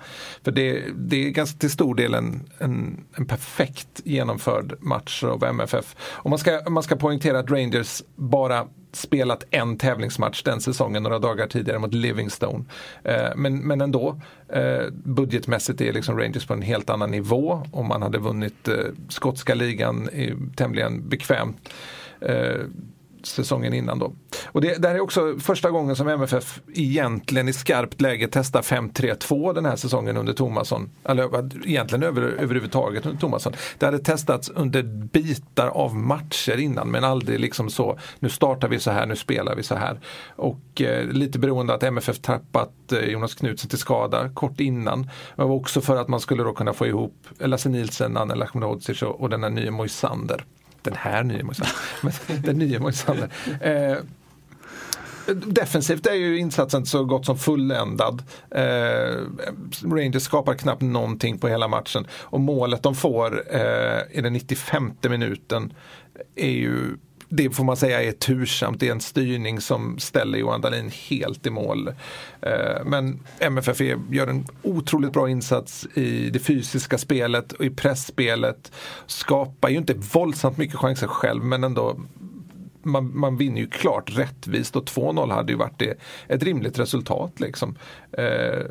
[0.43, 5.43] För det, det är ganska till stor del en, en, en, perfekt genomförd match av
[5.43, 5.95] MFF.
[5.99, 11.19] Och man ska, man ska poängtera att Rangers bara spelat en tävlingsmatch den säsongen några
[11.19, 12.65] dagar tidigare mot Livingstone.
[13.03, 17.85] Eh, men, men ändå, eh, budgetmässigt är liksom Rangers på en helt annan nivå och
[17.85, 18.75] man hade vunnit eh,
[19.09, 20.09] skotska ligan
[20.55, 21.69] tämligen bekvämt
[23.23, 24.13] säsongen innan då.
[24.45, 28.61] Och det, det här är också första gången som MFF egentligen i skarpt läge testar
[28.61, 30.89] 5-3-2 den här säsongen under Tomasson.
[31.03, 31.29] Eller
[31.67, 33.53] egentligen över, överhuvudtaget under Tomasson.
[33.77, 38.79] Det hade testats under bitar av matcher innan men aldrig liksom så, nu startar vi
[38.79, 39.99] så här, nu spelar vi så här.
[40.35, 45.09] Och eh, lite beroende att MFF tappat eh, Jonas Knutsen till skada kort innan.
[45.35, 49.21] Men också för att man skulle då kunna få ihop Lasse Nielsen, Anna Lahmanovic och,
[49.21, 50.45] och den här nya Moisander
[50.81, 52.41] den här nya motståndaren.
[52.43, 53.29] den nya Moisander.
[53.61, 53.97] Eh,
[55.33, 58.23] Defensivt är ju insatsen så gott som fulländad.
[58.51, 59.17] Eh,
[59.83, 64.91] Rangers skapar knappt någonting på hela matchen och målet de får eh, i den 95
[65.01, 65.73] minuten
[66.35, 66.97] är ju
[67.33, 68.79] det får man säga är tursamt.
[68.79, 71.87] Det är en styrning som ställer Johan Dahlin helt i mål.
[72.41, 78.71] Eh, men MFF gör en otroligt bra insats i det fysiska spelet och i pressspelet.
[79.05, 81.99] Skapar ju inte våldsamt mycket chanser själv men ändå
[82.83, 87.39] man, man vinner ju klart rättvist och 2-0 hade ju varit det, ett rimligt resultat.
[87.39, 87.75] Liksom.
[88.11, 88.65] Eh,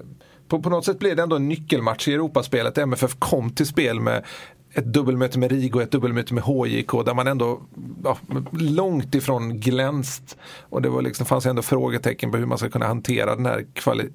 [0.49, 2.79] på, på något sätt blev det ändå en nyckelmatch i Europaspelet.
[2.79, 4.25] MFF kom till spel med
[4.75, 7.61] ett dubbelmöte med Rigo och ett dubbelmöte med HJK där man ändå
[8.05, 8.19] ja,
[8.53, 10.37] långt ifrån glänst.
[10.61, 13.67] Och det var liksom, fanns ändå frågetecken på hur man ska kunna hantera den här
[13.73, 14.09] kvali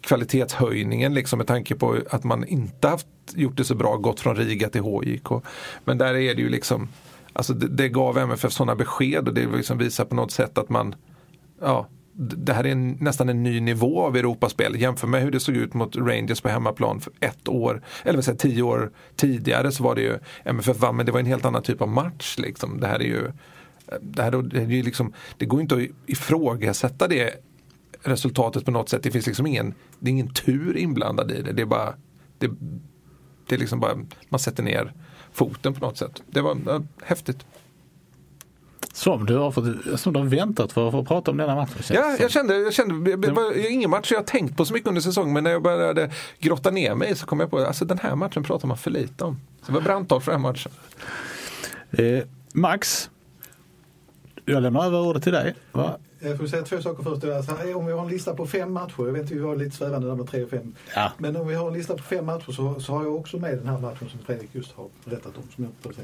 [0.00, 4.36] kvalitetshöjningen liksom med tanke på att man inte haft gjort det så bra, gått från
[4.36, 5.28] Riga till HJK.
[5.84, 6.88] Men där är det ju liksom
[7.32, 10.68] Alltså det, det gav MFF sådana besked och det liksom visar på något sätt att
[10.68, 10.94] man
[11.60, 14.80] ja, det här är en, nästan en ny nivå av Europaspel.
[14.80, 18.24] Jämför med hur det såg ut mot Rangers på hemmaplan för ett år, eller vad
[18.24, 21.44] säger, tio år tidigare så var det ju MFF vann men det var en helt
[21.44, 22.38] annan typ av match.
[22.38, 22.80] Liksom.
[22.80, 23.32] Det här är ju
[24.00, 27.34] det, här, det, är ju liksom, det går inte att ifrågasätta det
[28.02, 29.02] resultatet på något sätt.
[29.02, 31.52] Det finns liksom ingen, det är ingen tur inblandad i det.
[31.52, 31.94] Det är bara,
[32.38, 32.50] det,
[33.46, 34.92] det är liksom bara, man sätter ner
[35.32, 36.22] foten på något sätt.
[36.26, 37.46] Det var ja, häftigt.
[39.00, 41.82] Som du har, fått, som du har väntat för att få prata om denna matchen?
[41.90, 44.88] Ja, jag kände, jag kände det var ingen match jag har tänkt på så mycket
[44.88, 47.84] under säsongen men när jag började grotta ner mig så kom jag på att alltså,
[47.84, 49.40] den här matchen pratar man för lite om.
[49.62, 50.72] Så det var brandtal för den här matchen.
[51.90, 53.10] Eh, Max,
[54.44, 55.54] jag lämnar över ordet till dig.
[55.72, 55.98] Va?
[56.22, 57.24] Jag får säga två saker först.
[57.24, 59.76] Alltså, om vi har en lista på fem matcher, jag vet att vi var lite
[59.76, 60.74] svävande där med tre och fem.
[60.94, 61.12] Ja.
[61.18, 63.58] Men om vi har en lista på fem matcher så, så har jag också med
[63.58, 65.42] den här matchen som Fredrik just har berättat om.
[65.54, 65.94] Som jag.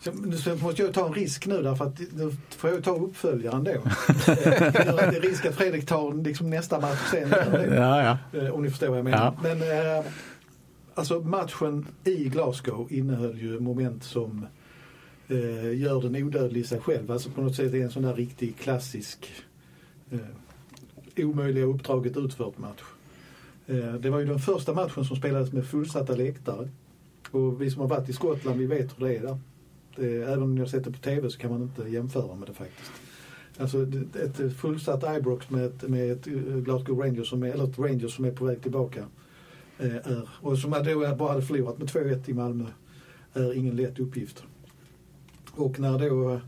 [0.00, 3.64] Så, så måste jag ta en risk nu därför att nu får jag ta uppföljaren
[3.64, 3.70] då.
[4.26, 7.34] det är risk att Fredrik tar liksom nästa match sen.
[7.70, 8.52] Ja, ja.
[8.52, 9.36] Om ni förstår vad jag menar.
[9.42, 10.04] Men eh,
[10.94, 14.46] alltså matchen i Glasgow innehöll ju moment som
[15.28, 17.10] eh, gör den odödlig i sig själv.
[17.10, 19.32] Alltså på något sätt är en sån där riktig klassisk
[20.10, 22.82] eh, omöjliga uppdraget utfört match.
[23.66, 26.68] Eh, det var ju den första matchen som spelades med fullsatta läktare.
[27.30, 29.38] Och vi som har varit i Skottland vi vet hur det är där.
[29.96, 32.48] Det, även om ni har sett det på TV så kan man inte jämföra med
[32.48, 32.92] det faktiskt.
[33.58, 37.64] Alltså ett, ett fullsatt Ibrox med ett, med ett eh, Glasgow Rangers som är, eller
[37.64, 39.06] ett Rangers som är på väg tillbaka.
[39.78, 42.66] Eh, är, och som då bara hade förlorat med 2-1 i Malmö
[43.34, 44.44] är ingen lätt uppgift.
[45.50, 46.40] Och när då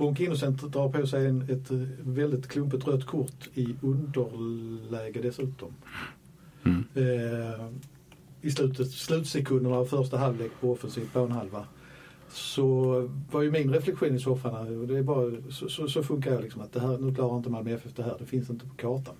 [0.00, 5.74] Bonk Innocent drar på sig en, ett väldigt klumpigt rött kort i underläge dessutom.
[6.64, 6.84] Mm.
[6.94, 7.66] Eh,
[8.40, 11.64] I slutet, slutsekunderna av första halvlek på offensiv planhalva.
[12.28, 16.42] Så var ju min reflektion i soffan, det är bara, så, så, så, funkar jag
[16.42, 18.74] liksom att det här, nu klarar inte Malmö FF det här, det finns inte på
[18.74, 19.14] kartan.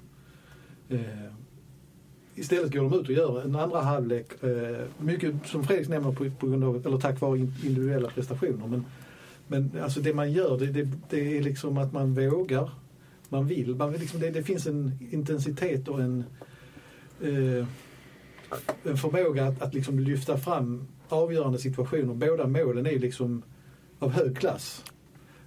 [0.89, 1.01] Eh,
[2.35, 6.31] istället går de ut och gör en andra halvlek, eh, mycket som Fredrik nämner på,
[6.31, 8.67] på grund av, eller tack vare individuella prestationer.
[8.67, 8.85] Men,
[9.51, 12.71] men alltså det man gör det, det, det är liksom att man vågar,
[13.29, 13.75] man vill.
[13.75, 16.25] Man vill liksom, det, det finns en intensitet och en,
[17.23, 17.67] eh,
[18.85, 22.15] en förmåga att, att liksom lyfta fram avgörande situationer.
[22.15, 23.43] Båda målen är liksom
[23.99, 24.85] av hög klass.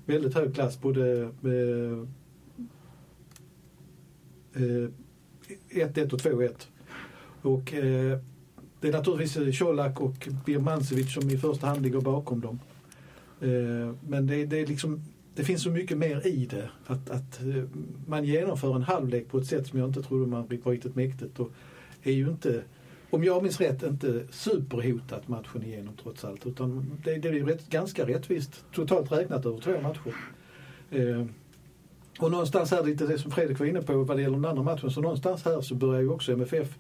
[0.05, 1.99] Väldigt hög klass, både eh,
[4.53, 4.89] eh
[5.69, 6.53] 1-1 och 2-1.
[7.41, 8.19] Och eh,
[8.79, 12.59] det är naturligtvis Colak och Birmancevic som i första hand ligger bakom dem.
[13.43, 15.01] Eh, men det, det, är liksom,
[15.36, 16.69] det finns så mycket mer i det.
[16.86, 17.63] Att, att eh,
[18.08, 21.39] man genomför en halvlek på ett sätt som jag inte trodde man var riktigt mäktigt.
[21.39, 21.51] Och
[22.03, 22.63] är ju inte,
[23.10, 26.47] om jag minns rätt, inte superhotat matchen igenom trots allt.
[26.47, 30.15] Utan det, det är ju rätt, ganska rättvist totalt räknat över två matcher.
[30.91, 31.25] Eh,
[32.19, 34.63] och någonstans här, lite det som Fredrik var inne på vad det gäller den andra
[34.63, 36.77] matchen, så någonstans här så börjar ju också MFF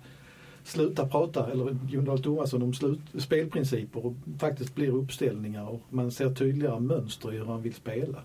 [0.63, 6.11] sluta prata, eller Jon Dahl Tomasson, om slut, spelprinciper och faktiskt blir uppställningar och man
[6.11, 8.17] ser tydligare mönster i hur man vill spela.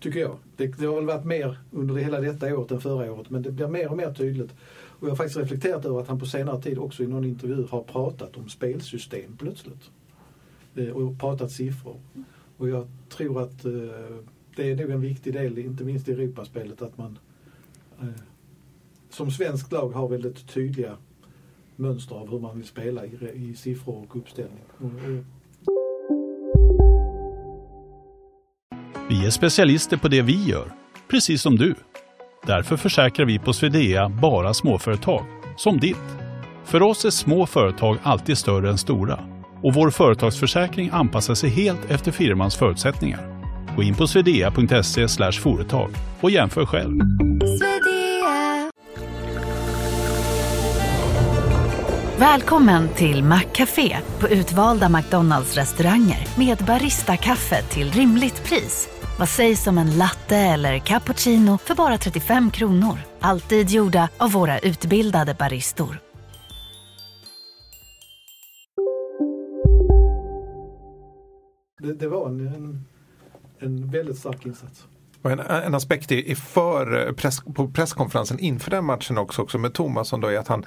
[0.00, 0.36] Tycker jag.
[0.56, 3.42] Det, det har väl varit mer under det hela detta året än förra året men
[3.42, 4.50] det blir mer och mer tydligt.
[5.00, 7.66] Och jag har faktiskt reflekterat över att han på senare tid också i någon intervju
[7.70, 9.90] har pratat om spelsystem plötsligt.
[10.74, 11.96] Eh, och pratat siffror.
[12.56, 13.72] Och jag tror att eh,
[14.56, 17.18] det är nog en viktig del, inte minst i Europaspelet, att man
[18.00, 18.08] eh,
[19.10, 20.96] som svenskt lag har väldigt tydliga
[21.80, 24.64] mönster av hur man vill spela i, i siffror och uppställning.
[29.08, 30.72] Vi är specialister på det vi gör,
[31.10, 31.74] precis som du.
[32.46, 35.24] Därför försäkrar vi på Swedea bara småföretag,
[35.56, 36.16] som ditt.
[36.64, 39.18] För oss är små företag alltid större än stora
[39.62, 43.40] och vår företagsförsäkring anpassar sig helt efter firmans förutsättningar.
[43.76, 45.90] Gå in på swedea.se företag
[46.20, 47.00] och jämför själv.
[52.20, 58.88] Välkommen till Maccafé på utvalda McDonalds restauranger med Baristakaffe till rimligt pris.
[59.18, 62.98] Vad sägs om en latte eller cappuccino för bara 35 kronor?
[63.20, 65.98] Alltid gjorda av våra utbildade baristor.
[71.78, 72.84] Det, det var en, en,
[73.58, 74.86] en väldigt stark insats.
[75.22, 79.58] Och en, en aspekt i, i för press, på presskonferensen inför den matchen också, också
[79.58, 80.64] med Thomasson då är att han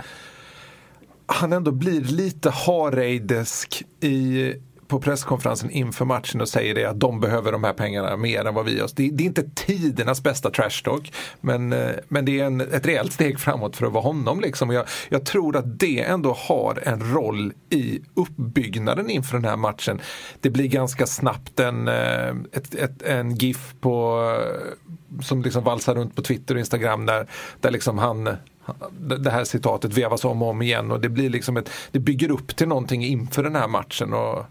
[1.26, 4.54] han ändå blir lite Hareidesk i
[4.94, 8.54] på presskonferensen inför matchen och säger det att de behöver de här pengarna mer än
[8.54, 8.90] vad vi har.
[8.96, 12.86] Det, det är inte tidernas bästa trash talk men, eh, men det är en, ett
[12.86, 14.42] rejält steg framåt för att vara honom.
[14.42, 14.70] Liksom.
[14.70, 20.02] Jag, jag tror att det ändå har en roll i uppbyggnaden inför den här matchen.
[20.42, 25.96] Det blir ganska snabbt en, eh, ett, ett, en GIF på, eh, som liksom valsar
[25.96, 27.28] runt på Twitter och Instagram där,
[27.62, 28.38] där liksom han
[29.20, 32.32] det här citatet vevas om och om igen och det blir liksom ett, det bygger
[32.32, 34.14] upp till någonting inför den här matchen.
[34.14, 34.45] Och,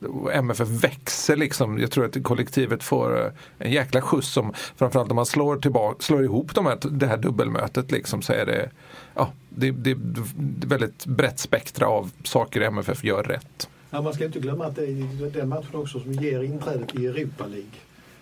[0.00, 1.78] och MFF växer liksom.
[1.78, 5.96] Jag tror att kollektivet får eh, en jäkla skjuts som framförallt om man slår, tillbaka,
[6.00, 8.70] slår ihop de här, det här dubbelmötet liksom så är det,
[9.14, 13.68] ja, det, det, det är väldigt brett spektra av saker MFF gör rätt.
[13.90, 17.06] Ja, man ska inte glömma att det är den matchen också som ger inträdet i
[17.06, 17.70] Europa League.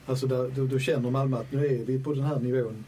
[0.07, 2.85] Alltså där, då, då känner Malmö att nu är vi på den här nivån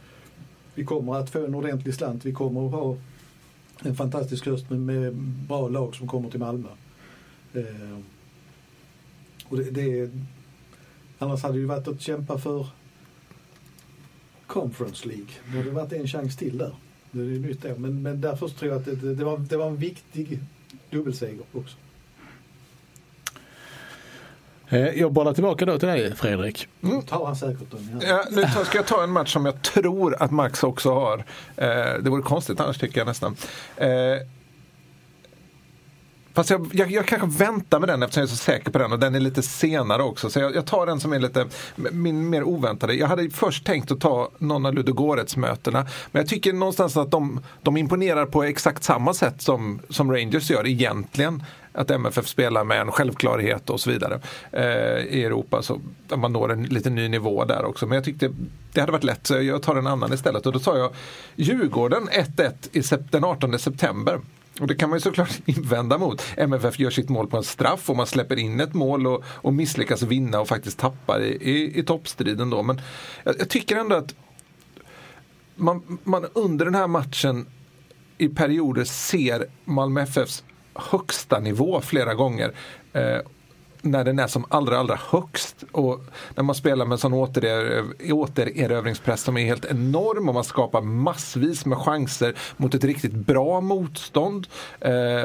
[0.77, 2.25] vi kommer att få en ordentlig slant.
[2.25, 2.97] Vi kommer att ha
[3.83, 5.15] en fantastisk höst med, med
[5.47, 6.67] bra lag som kommer till Malmö.
[7.53, 7.99] Eh,
[9.47, 10.11] och det, det,
[11.17, 12.67] annars hade det ju varit att kämpa för
[14.47, 15.27] Conference League.
[15.51, 16.75] Det hade varit en chans till där.
[17.11, 17.75] Det är nytt där.
[17.75, 20.39] Men, men därför tror jag att det, det, var, det var en viktig
[20.89, 21.77] dubbelseger också.
[24.69, 26.67] Eh, jag bollar tillbaka då till dig Fredrik.
[26.83, 27.01] Mm.
[27.01, 28.01] tar han säkert den.
[28.07, 31.17] Ja, nu ska jag ta en match som jag tror att Max också har.
[31.55, 33.35] Eh, det vore konstigt annars tycker jag nästan.
[36.37, 38.91] Fast jag, jag, jag, kanske väntar med den eftersom jag är så säker på den
[38.91, 40.29] och den är lite senare också.
[40.29, 42.93] Så jag, jag tar den som är lite min mer oväntade.
[42.93, 45.87] Jag hade först tänkt att ta någon av Ludogorets-mötena.
[46.11, 50.49] Men jag tycker någonstans att de, de imponerar på exakt samma sätt som, som Rangers
[50.49, 54.19] gör egentligen att MFF spelar med en självklarhet och så vidare
[54.51, 55.61] eh, i Europa.
[55.61, 55.81] Så
[56.15, 57.85] man når en lite ny nivå där också.
[57.85, 58.31] Men jag tyckte
[58.73, 60.45] det hade varit lätt så jag tar en annan istället.
[60.45, 60.91] Och då tar jag
[61.35, 64.19] Djurgården 1-1 den 18 september.
[64.59, 66.23] Och det kan man ju såklart invända mot.
[66.37, 69.53] MFF gör sitt mål på en straff och man släpper in ett mål och, och
[69.53, 72.63] misslyckas vinna och faktiskt tappar i, i, i toppstriden då.
[72.63, 72.81] Men
[73.23, 74.15] jag, jag tycker ändå att
[75.55, 77.45] man, man under den här matchen
[78.17, 80.43] i perioder ser Malmö FFs
[80.73, 82.51] högsta nivå flera gånger.
[82.93, 83.19] Eh,
[83.91, 85.63] när den är som allra, allra högst.
[85.71, 86.03] Och
[86.35, 91.65] när man spelar med en sån återerövringspress som är helt enorm och man skapar massvis
[91.65, 94.47] med chanser mot ett riktigt bra motstånd.
[94.79, 95.23] Eh,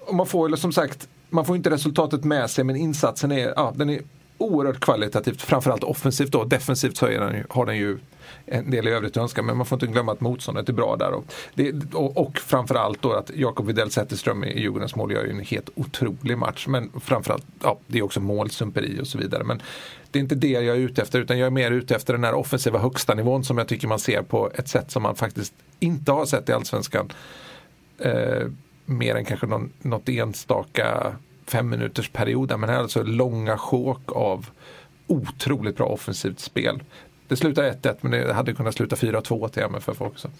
[0.00, 3.72] och man får som sagt, man får inte resultatet med sig men insatsen är, ja,
[3.76, 4.02] den är
[4.38, 6.44] oerhört kvalitativt, framförallt offensivt då.
[6.44, 7.98] Defensivt så är den, har den ju
[8.50, 10.96] en del i övrigt att önska men man får inte glömma att motståndet är bra
[10.96, 11.12] där.
[11.12, 11.24] Och,
[11.54, 15.40] det, och, och framförallt då att Jakob Widell Zetterström i Djurgårdens mål gör ju en
[15.40, 16.66] helt otrolig match.
[16.66, 19.44] Men framförallt, ja det är också målsumperi och så vidare.
[19.44, 19.62] Men
[20.10, 22.24] det är inte det jag är ute efter utan jag är mer ute efter den
[22.24, 25.54] här offensiva högsta nivån som jag tycker man ser på ett sätt som man faktiskt
[25.80, 27.12] inte har sett i Allsvenskan.
[27.98, 28.46] Eh,
[28.84, 32.58] mer än kanske någon, något enstaka fem minuters period.
[32.58, 34.50] Men här är alltså långa sjok av
[35.06, 36.82] otroligt bra offensivt spel.
[37.28, 40.30] Det slutar 1-1 men det hade kunnat sluta 4-2 till MFF också.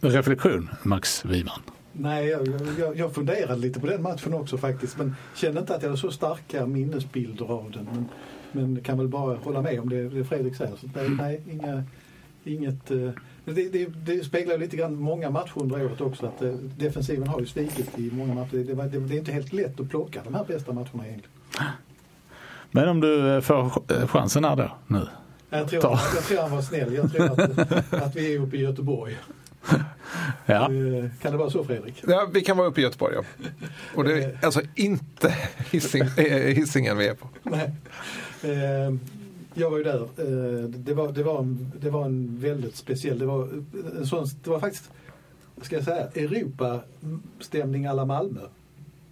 [0.00, 1.60] Reflektion, Max Wiman?
[1.92, 2.48] Nej, jag,
[2.78, 6.00] jag, jag funderade lite på den matchen också faktiskt men kände inte att jag hade
[6.00, 7.88] så starka minnesbilder av den.
[7.92, 8.08] Men,
[8.52, 10.76] men kan väl bara hålla med om det, det Fredrik säger.
[10.76, 11.84] Så nej, nej inga,
[12.44, 12.90] inget...
[12.90, 13.10] Eh,
[13.44, 17.40] det, det, det, speglar lite grann många matcher under året också att eh, defensiven har
[17.40, 18.56] ju svikit i många matcher.
[18.56, 21.36] Det, det, det är inte helt lätt att plocka de här bästa matcherna egentligen.
[22.76, 25.06] Men om du eh, får eh, chansen här då nu?
[25.50, 25.82] Jag tror,
[26.14, 26.94] jag tror han var snäll.
[26.94, 29.16] Jag tror att, att vi är uppe i Göteborg.
[30.46, 30.72] Ja.
[30.72, 32.02] Eh, kan det vara så Fredrik?
[32.06, 33.22] Ja, vi kan vara uppe i Göteborg ja.
[33.94, 35.34] Och det är alltså inte
[35.70, 37.28] Hisingen vi är på.
[37.42, 37.72] Nej.
[39.54, 40.08] Jag var ju där.
[40.66, 43.48] Det var, det var, en, det var en väldigt speciell, det var,
[43.98, 44.90] en sån, det var faktiskt,
[45.62, 48.40] ska jag säga, Europastämning alla Malmö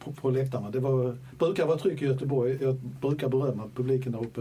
[0.04, 0.70] på, på läktarna.
[0.70, 2.58] Det var, brukar vara tryck i Göteborg.
[2.60, 4.40] Jag brukar berömma publiken där uppe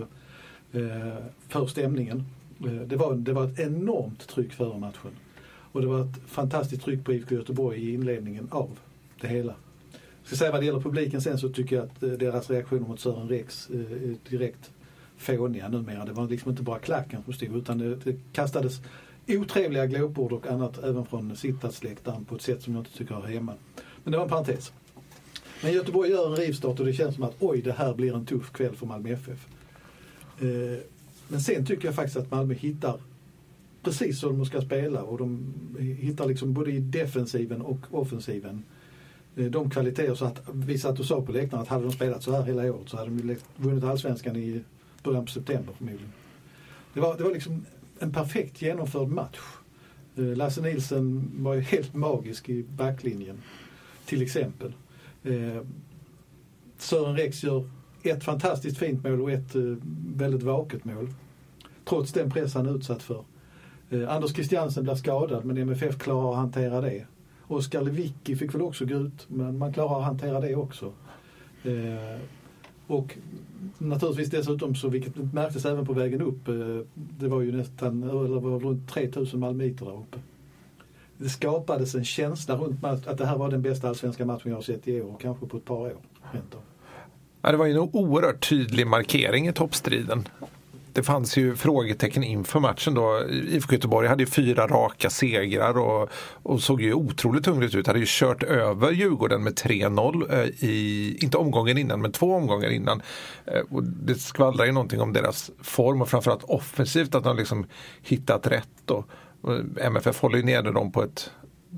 [0.71, 2.25] eh, för stämningen.
[2.65, 5.11] Eh, det, var, det var ett enormt tryck före matchen.
[5.71, 8.79] Och det var ett fantastiskt tryck på IFK Göteborg i inledningen av
[9.21, 9.55] det hela.
[9.91, 12.87] Jag ska säga vad det gäller publiken sen så tycker jag att eh, deras reaktioner
[12.87, 14.71] mot Sören Rex eh, är direkt
[15.17, 16.05] fåniga numera.
[16.05, 18.81] Det var liksom inte bara klacken som stod utan det, det kastades
[19.27, 23.27] otrevliga glåpord och annat även från sittarsläktaren på ett sätt som jag inte tycker hör
[23.27, 23.53] hemma.
[24.03, 24.73] Men det var en parentes.
[25.63, 28.25] Men Göteborg gör en rivstart och det känns som att oj, det här blir en
[28.25, 29.47] tuff kväll för Malmö FF.
[30.41, 30.79] Eh,
[31.27, 32.99] men sen tycker jag faktiskt att Malmö hittar
[33.83, 35.53] precis som de ska spela och de
[35.99, 38.63] hittar liksom både i defensiven och offensiven
[39.35, 42.23] eh, de kvaliteter så att vi satt och sa på läktaren att hade de spelat
[42.23, 44.63] så här hela året så hade de vunnit allsvenskan i
[45.03, 46.13] början på september förmodligen.
[46.93, 47.65] Det var, det var liksom
[47.99, 49.39] en perfekt genomförd match.
[50.15, 53.41] Eh, Lasse Nilsen var ju helt magisk i backlinjen
[54.05, 54.73] till exempel.
[55.23, 55.61] Eh,
[56.77, 57.69] Sören Rex gör
[58.03, 59.61] ett fantastiskt fint mål och ett eh,
[60.15, 61.09] väldigt vaket mål.
[61.85, 63.23] Trots den press han är utsatt för.
[63.89, 67.05] Eh, Anders Christiansen blir skadad men MFF klarar att hantera det.
[67.47, 70.93] Oskar Lewicki fick väl också gå ut men man klarar att hantera det också.
[71.63, 72.19] Eh,
[72.87, 73.17] och
[73.77, 78.39] naturligtvis dessutom så, vilket märktes även på vägen upp, eh, det var ju nästan, eller
[78.39, 80.19] var runt 3000 malmöiter där uppe.
[81.23, 84.61] Det skapades en känsla runt att det här var den bästa allsvenska matchen jag har
[84.61, 85.93] sett i år och kanske på ett par år.
[86.31, 86.55] Rent.
[87.41, 90.27] Ja, det var ju en oerhört tydlig markering i toppstriden.
[90.93, 93.23] Det fanns ju frågetecken inför matchen då.
[93.29, 96.09] IFK Göteborg hade ju fyra raka segrar och,
[96.43, 97.87] och såg ju otroligt hungrigt ut.
[97.87, 102.69] Hade ju kört över Djurgården med 3-0 eh, i, inte omgången innan, men två omgångar
[102.69, 103.01] innan.
[103.45, 107.65] Eh, och det skvallrar ju någonting om deras form och framförallt offensivt att de liksom
[108.01, 108.69] hittat rätt.
[108.85, 109.05] Då.
[109.81, 111.31] MFF håller ju nere dem på ett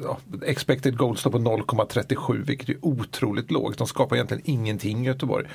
[0.04, 3.78] ja, expected goals står på 0,37 vilket är otroligt lågt.
[3.78, 5.46] De skapar egentligen ingenting i Göteborg.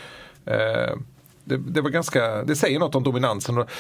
[0.44, 0.96] Eh,
[1.44, 3.70] det, det, var ganska, det säger något om dominansen och,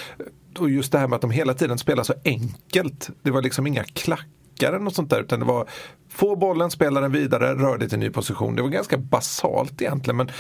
[0.58, 3.10] och just det här med att de hela tiden spelar så enkelt.
[3.22, 3.84] Det var liksom inga
[4.60, 5.66] klackar eller något sånt där utan det var
[6.08, 8.56] få bollen, spela den vidare, rör dig till ny position.
[8.56, 10.34] Det var ganska basalt egentligen men eh,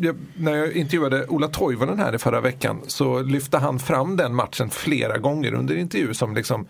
[0.00, 4.34] jag, när jag intervjuade Ola Toivonen här i förra veckan så lyfte han fram den
[4.34, 6.66] matchen flera gånger under intervju som liksom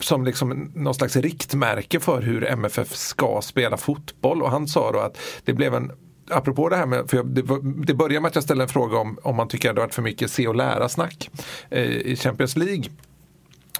[0.00, 4.98] som liksom någon slags riktmärke för hur MFF ska spela fotboll och han sa då
[4.98, 5.92] att det blev en
[6.30, 7.42] apropå det här med, för jag, det,
[7.86, 9.86] det börjar med att jag ställde en fråga om, om man tycker att det har
[9.86, 11.30] varit för mycket se och lära-snack
[11.70, 12.84] eh, i Champions League.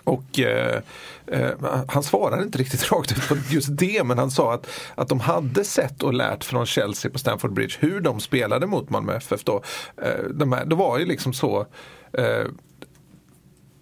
[0.05, 0.83] Och eh,
[1.27, 1.51] eh,
[1.89, 5.21] han svarade inte riktigt rakt ut på just det men han sa att, att de
[5.21, 9.45] hade sett och lärt från Chelsea på Stamford Bridge hur de spelade mot Malmö FF
[9.45, 9.63] då.
[10.03, 11.67] Eh, de här, det var ju liksom så
[12.13, 12.45] eh,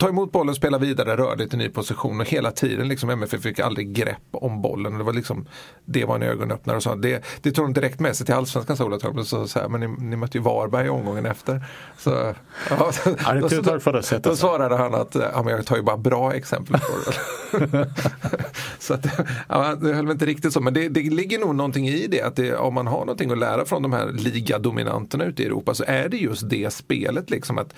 [0.00, 3.42] ta emot bollen, spela vidare, röra dig till ny position och hela tiden liksom MFF
[3.42, 4.98] fick aldrig grepp om bollen.
[4.98, 5.46] Det var liksom,
[5.84, 6.94] det var en ögonöppnare och så.
[6.94, 9.80] Det, det tog de direkt med sig till allsvenskan sa Ola så, så här, men
[9.80, 11.64] ni, ni mötte ju Varberg i omgången efter.
[11.98, 12.34] Så,
[12.70, 12.92] ja,
[13.24, 15.96] ja, det tag för det Då svarade han att ja, men jag tar ju bara
[15.96, 17.10] bra exempel på
[17.58, 17.90] det.
[18.78, 19.06] så att,
[19.48, 22.36] ja, det höll inte riktigt så, men det, det ligger nog någonting i det att
[22.36, 25.84] det, om man har någonting att lära från de här ligadominanterna ute i Europa så
[25.86, 27.74] är det just det spelet liksom att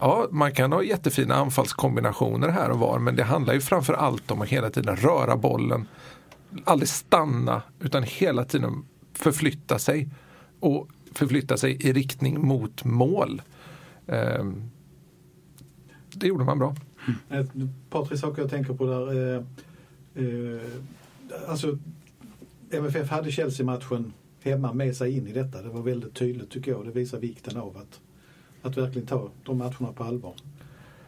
[0.00, 4.30] Ja, man kan ha jättefina anfallskombinationer här och var men det handlar ju framför allt
[4.30, 5.88] om att hela tiden röra bollen,
[6.64, 10.08] aldrig stanna utan hela tiden förflytta sig
[10.60, 13.42] och förflytta sig i riktning mot mål.
[14.06, 14.70] Ehm,
[16.14, 16.74] det gjorde man bra.
[17.06, 17.42] Mm.
[17.44, 17.50] Ett
[17.90, 19.34] par, tre saker jag tänker på där.
[19.34, 19.42] Eh,
[20.24, 20.60] eh,
[21.48, 21.78] alltså,
[22.70, 25.62] MFF hade Chelsea-matchen hemma med sig in i detta.
[25.62, 26.84] Det var väldigt tydligt tycker jag.
[26.84, 28.00] Det visar vikten av att
[28.62, 30.34] att verkligen ta de matcherna på allvar.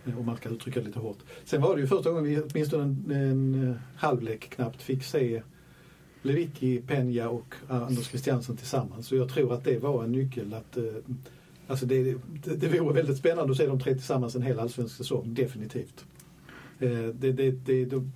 [0.07, 1.19] Eh, om man ska uttrycka det lite hårt.
[1.45, 5.43] Sen var det ju första gången vi åtminstone en, en eh, halvlek knappt fick se
[6.23, 9.07] Lewicki, Peña och eh, Anders Christiansen tillsammans.
[9.07, 10.79] Så jag tror att det var en nyckel att
[11.67, 12.03] Alltså det,
[12.45, 16.05] det, det vore väldigt spännande att se de tre tillsammans en hel allsvensk säsong, definitivt.
[16.79, 18.13] Det, det, det, de,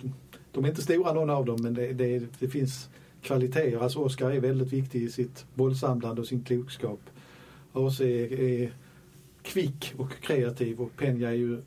[0.51, 2.89] de är inte stora någon av dem men det, det, det finns
[3.21, 3.77] kvaliteter.
[3.77, 6.99] Alltså Oskar är väldigt viktig i sitt bollsamlande och sin klokskap.
[7.73, 8.71] AC är, är
[9.47, 11.61] kvick och kreativ och Peña är ju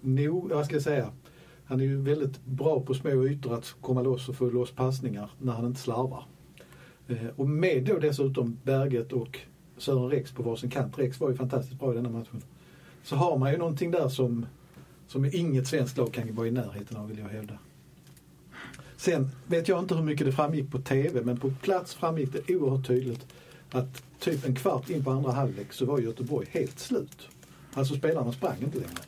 [0.00, 1.12] nog, vad ska jag säga,
[1.64, 5.30] han är ju väldigt bra på små ytor att komma loss och få loss passningar
[5.38, 6.24] när han inte slarvar.
[7.08, 9.38] Eh, och med då dessutom Berget och
[9.76, 10.98] Sören Rex på varsin kant.
[10.98, 12.42] Rex var ju fantastiskt bra i denna matchen.
[13.02, 14.46] Så har man ju någonting där som,
[15.06, 17.58] som inget svenskt lag kan vara i närheten av vill jag hävda.
[18.96, 22.54] Sen vet jag inte hur mycket det framgick på TV men på plats framgick det
[22.54, 23.26] oerhört tydligt
[23.74, 27.28] att typ en kvart in på andra halvlek så var Göteborg helt slut.
[27.72, 29.00] Alltså spelarna sprang inte längre.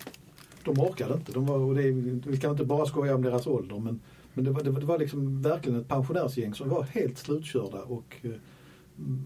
[0.65, 1.33] De orkade inte.
[1.33, 1.91] De var, och det,
[2.31, 4.01] vi kan inte bara skoja om deras ålder men,
[4.35, 7.79] men det, var, det, var, det var liksom verkligen ett pensionärsgäng som var helt slutkörda
[7.79, 8.31] och eh,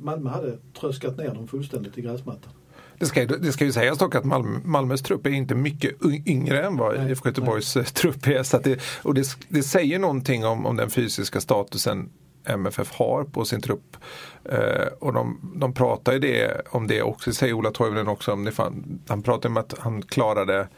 [0.01, 2.53] Malmö hade tröskat ner dem fullständigt i gräsmattan.
[2.99, 5.93] Det ska, det ska ju sägas dock att Malmö, Malmös trupp är inte mycket
[6.27, 7.85] yngre än vad IFK Göteborgs nej.
[7.85, 8.43] trupp är.
[8.43, 12.09] Så det, och det, det, säger någonting om, om den fysiska statusen
[12.45, 13.97] MFF har på sin trupp.
[14.45, 18.45] Eh, och de, de pratar ju det, om det också, säger Ola Toivonen också, om
[18.45, 20.69] det fan, han pratar om att han klarade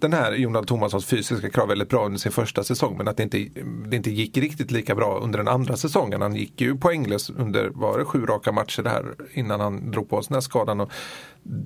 [0.00, 3.22] den här Jonald Thomassons fysiska krav väldigt bra under sin första säsong men att det
[3.22, 3.46] inte,
[3.88, 6.22] det inte gick riktigt lika bra under den andra säsongen.
[6.22, 10.10] Han gick ju poänglös under, var det sju raka matcher det här innan han drog
[10.10, 10.80] på sig den här skadan.
[10.80, 10.90] Och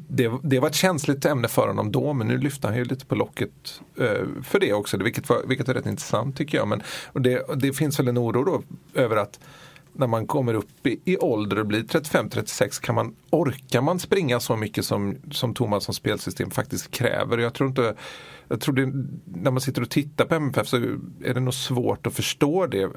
[0.09, 3.07] det, det var ett känsligt ämne för honom då men nu lyfte han ju lite
[3.07, 6.69] på locket eh, för det också vilket var, vilket var rätt intressant tycker jag.
[6.69, 8.63] Men, och det, det finns väl en oro då
[9.01, 9.41] över att
[9.95, 14.41] när man kommer upp i, i ålder och blir 35-36 kan man, orkar man springa
[14.41, 17.39] så mycket som, som Thomassons spelsystem faktiskt kräver?
[17.39, 17.95] Jag tror inte
[18.49, 18.93] jag tror det,
[19.25, 20.77] när man sitter och tittar på MFF så
[21.25, 22.91] är det nog svårt att förstå det.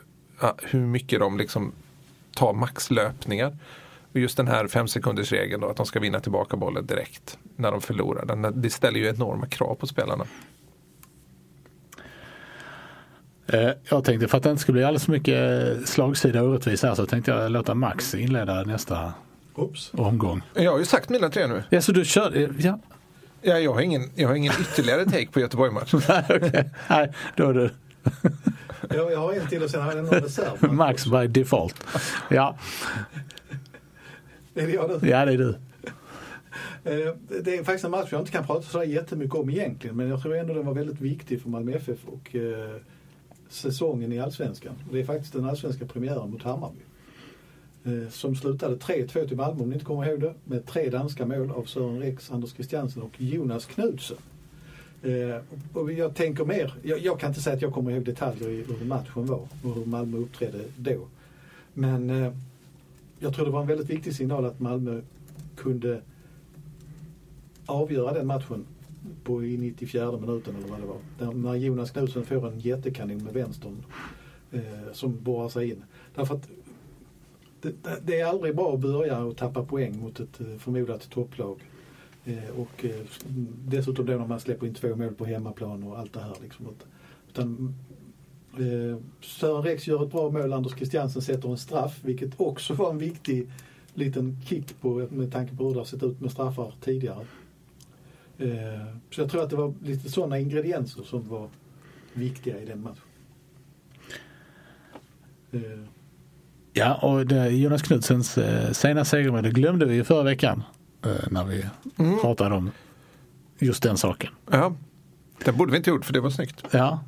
[0.63, 1.71] Hur mycket de liksom
[2.35, 3.57] tar maxlöpningar.
[4.13, 7.37] Och just den här fem sekunders regeln då, att de ska vinna tillbaka bollen direkt
[7.55, 8.25] när de förlorar.
[8.25, 10.25] Den, det ställer ju enorma krav på spelarna.
[13.47, 16.87] Eh, Jag tänkte för att det inte skulle bli alldeles för mycket slagsida och orättvisa
[16.87, 19.13] här så tänkte jag låta Max inleda nästa
[19.55, 19.91] Oops.
[19.93, 20.41] omgång.
[20.53, 21.63] Jag har ju sagt mina tre nu.
[21.69, 22.79] Ja, så du kör, ja.
[23.41, 26.01] Ja, jag, har ingen, jag har ingen ytterligare take på Göteborg-matchen.
[26.09, 26.69] Nej, okej.
[26.89, 27.69] Nej, då är du
[28.95, 30.73] Jag, jag har en till och sen har jag en reserv.
[30.73, 31.83] Max by default.
[32.29, 32.57] Ja,
[34.55, 35.09] Är det jag nu?
[35.09, 35.49] ja det är du.
[36.83, 40.09] Eh, Det är faktiskt en match jag inte kan prata så jättemycket om egentligen men
[40.09, 42.75] jag tror ändå den var väldigt viktig för Malmö FF och eh,
[43.49, 44.73] säsongen i Allsvenskan.
[44.91, 46.79] Det är faktiskt den allsvenska premiären mot Hammarby.
[47.83, 50.33] Eh, som slutade 3-2 till Malmö om ni inte kommer ihåg det.
[50.43, 54.17] Med tre danska mål av Sören Rex, Anders Christiansen och Jonas Knudsen.
[55.03, 55.41] Eh,
[55.73, 58.63] och jag tänker mer, jag, jag kan inte säga att jag kommer ihåg detaljer i
[58.79, 61.07] hur matchen var och hur Malmö uppträdde då.
[61.73, 62.33] Men eh,
[63.19, 65.01] jag tror det var en väldigt viktig signal att Malmö
[65.55, 66.01] kunde
[67.65, 68.65] avgöra den matchen
[69.23, 70.97] på i 94 minuten eller vad det var.
[71.19, 73.83] Där, när Jonas Knutsen får en jättekanon med vänstern
[74.51, 74.61] eh,
[74.93, 75.83] som borrar sig in.
[76.15, 76.49] Därför att
[77.61, 77.73] det,
[78.03, 81.59] det är aldrig bra att börja och tappa poäng mot ett eh, förmodat topplag.
[82.27, 83.05] Eh, och eh,
[83.65, 86.35] dessutom då när man släpper in två mål på hemmaplan och allt det här.
[86.41, 86.67] Liksom.
[87.29, 87.75] Utan,
[88.53, 92.89] eh, Sören Rex gör ett bra mål, Anders Christiansen sätter en straff, vilket också var
[92.89, 93.47] en viktig
[93.93, 97.25] liten kick på, med tanke på hur det har sett ut med straffar tidigare.
[98.39, 98.47] Eh,
[99.11, 101.49] så jag tror att det var lite sådana ingredienser som var
[102.13, 103.01] viktiga i den matchen.
[105.51, 105.61] Eh,
[106.73, 110.63] Ja, och det, Jonas Knudsens eh, sena seger, det glömde vi ju förra veckan
[111.05, 111.65] eh, när vi
[112.21, 112.71] pratade om
[113.59, 114.29] just den saken.
[114.51, 114.75] Ja,
[115.45, 116.63] det borde vi inte gjort för det var snyggt.
[116.71, 117.03] Ja,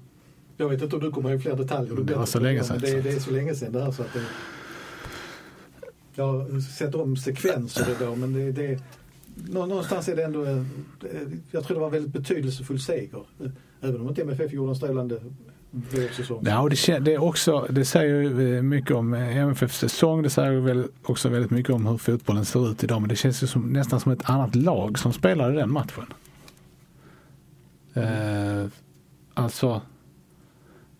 [0.57, 1.95] jag vet inte om du kommer ihåg fler detaljer.
[1.95, 2.97] Du Det var så länge sedan, Det, så.
[2.97, 4.23] det är så länge sedan det här så att det,
[6.15, 8.79] Jag har sett om sekvenser då men det, det
[9.47, 10.63] Någonstans är det ändå, eh,
[11.51, 13.23] jag tror det var en väldigt betydelsefull seger.
[13.81, 15.19] Även om inte MFF gjorde en strålande
[15.71, 16.43] vårsäsong.
[16.45, 20.23] ja och det, det, är också, det säger ju eh, mycket om eh, MFFs säsong.
[20.23, 23.01] Det säger ju väl också väldigt mycket om hur fotbollen ser ut idag.
[23.01, 26.05] Men det känns ju som, nästan som ett annat lag som spelade den matchen.
[27.93, 28.65] Eh,
[29.33, 29.81] alltså,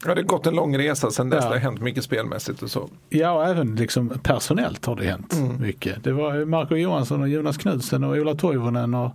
[0.05, 1.43] Ja, det har gått en lång resa sen dess.
[1.43, 1.49] Ja.
[1.49, 2.89] Det har hänt mycket spelmässigt och så.
[3.09, 6.03] ja och även liksom personellt har det hänt mycket.
[6.03, 9.11] Det var Marco Johansson och Jonas Knudsen och Ola Toivonen och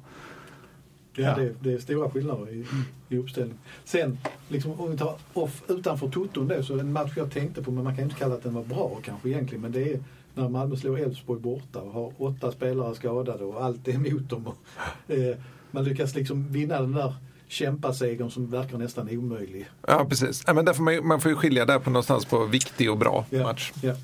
[1.17, 1.35] Ja, Ja.
[1.37, 2.65] Det, det är stora skillnader i,
[3.09, 3.59] i uppställning.
[3.85, 4.19] Sen,
[4.49, 7.85] liksom, om vi tar off utanför toton då, så en match jag tänkte på, men
[7.85, 10.01] man kan ju inte kalla att den var bra kanske egentligen, men det är
[10.35, 14.47] när Malmö slår Elfsborg borta och har åtta spelare skadade och allt är emot dem.
[14.47, 14.57] Och,
[15.15, 15.37] eh,
[15.71, 17.15] man lyckas liksom vinna den där
[17.49, 19.67] kämpasegern som verkar nästan omöjlig.
[19.87, 20.45] Ja, precis.
[20.47, 23.27] Ja, men därför man, man får ju skilja där på någonstans på viktig och bra
[23.31, 23.73] Ja, match.
[23.83, 23.95] Ja.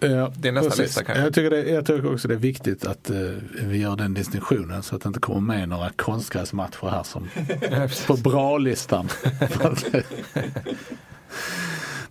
[0.00, 0.78] Ja, Det är nästa precis.
[0.84, 1.24] lista kanske.
[1.24, 3.16] Jag tycker, det, jag tycker också det är viktigt att eh,
[3.62, 7.28] vi gör den distinktionen så att det inte kommer med några konstgräsmatcher här som
[8.06, 9.08] på bra-listan.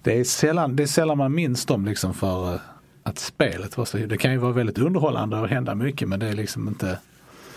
[0.01, 2.59] det, är sällan, det är sällan man minns dem liksom för eh,
[3.03, 6.27] att spelet var så Det kan ju vara väldigt underhållande och hända mycket men det
[6.27, 6.99] är liksom inte,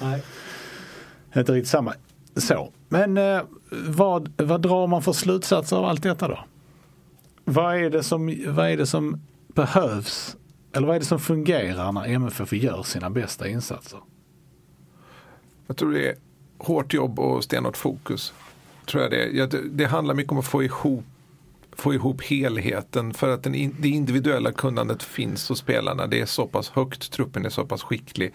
[0.01, 0.23] Nej.
[1.37, 1.95] inte riktigt samma.
[2.37, 2.73] Så.
[2.89, 6.39] Men eh, vad, vad drar man för slutsatser av allt detta då?
[7.45, 10.37] Vad är det som, vad är det som behövs?
[10.73, 14.01] Eller vad är det som fungerar när MFF gör sina bästa insatser?
[15.67, 16.17] Jag tror det är
[16.59, 18.35] hårt jobb och stenhårt fokus.
[18.87, 19.11] Tror jag
[19.51, 21.05] det, det handlar mycket om att få ihop,
[21.73, 26.07] få ihop helheten för att den, det individuella kunnandet finns hos spelarna.
[26.07, 28.35] Det är så pass högt, truppen är så pass skicklig.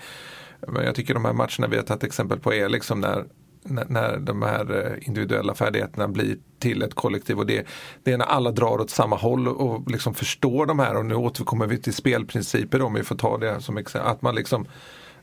[0.68, 3.26] Men jag tycker de här matcherna vi har tagit exempel på är liksom när,
[3.64, 7.68] när, de här eh, individuella färdigheterna blir till ett kollektiv och det,
[8.04, 11.16] det är när alla drar åt samma håll och liksom förstår de här och nu
[11.16, 14.12] återkommer vi till spelprinciper om vi får ta det som exempel.
[14.12, 14.66] Att man liksom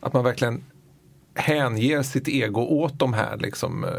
[0.01, 0.65] att man verkligen
[1.35, 3.91] hänger sitt ego åt de här, liksom, eh,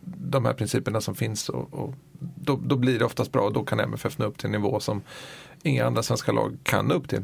[0.00, 1.48] de här principerna som finns.
[1.48, 4.46] Och, och då, då blir det oftast bra och då kan MFF nå upp till
[4.46, 5.02] en nivå som
[5.62, 7.22] inga andra svenska lag kan nå upp till.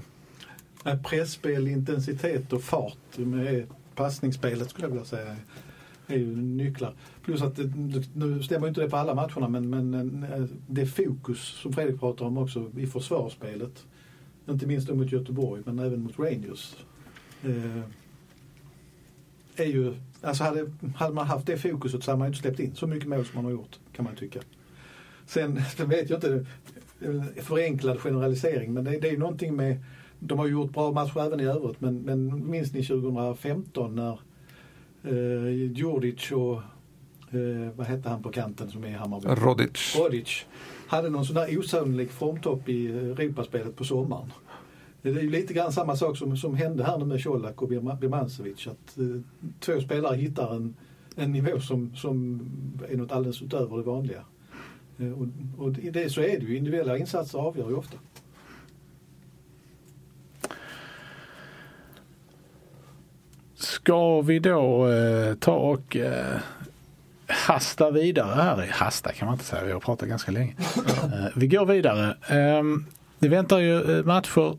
[0.83, 5.37] Presspel, Pressspel, intensitet och fart med passningsspelet skulle jag vilja säga
[6.07, 6.95] är ju nycklar.
[7.25, 7.73] Plus att det,
[8.15, 12.01] nu stämmer ju inte det på alla matcherna men, men eh, det fokus som Fredrik
[12.01, 13.87] pratar om också i försvarsspelet.
[14.49, 16.77] Inte minst mot Göteborg men även mot Rangers.
[17.43, 17.83] Eh,
[19.57, 22.61] är ju, alltså hade, hade man haft det fokuset så hade man ju inte släppt
[22.61, 24.41] in så mycket mål som man har gjort kan man tycka.
[25.27, 26.47] Sen vet jag inte,
[27.01, 29.79] eh, förenklad generalisering men det, det är ju någonting med
[30.19, 34.19] de har ju gjort bra matcher även i övrigt men, men minns ni 2015 när
[35.05, 36.55] eh, Djurdjic och
[37.35, 39.27] eh, vad hette han på kanten som är i Hammarby?
[39.29, 39.97] Rodic.
[39.99, 40.45] Rodic
[40.87, 44.33] hade någon sån där osannolik formtopp i Europaspelet på sommaren.
[45.03, 47.69] Det är ju lite grann samma sak som, som hände här nu med Colak och
[47.69, 48.67] Birma- Birmancevic.
[48.67, 49.21] Att eh,
[49.61, 50.75] två spelare hittar en,
[51.17, 52.41] en nivå som, som
[52.89, 54.25] är något alldeles utöver det vanliga.
[54.99, 55.27] Eh, och,
[55.59, 56.57] och det så är det ju.
[56.57, 57.97] Individuella insatser avgör ju ofta.
[63.85, 66.37] Ska vi då eh, ta och eh,
[67.27, 68.69] hasta vidare här?
[68.73, 70.55] Hasta kan man inte säga, vi har pratat ganska länge.
[71.05, 72.17] Eh, vi går vidare.
[72.29, 72.63] Eh,
[73.19, 74.59] det väntar ju eh, matcher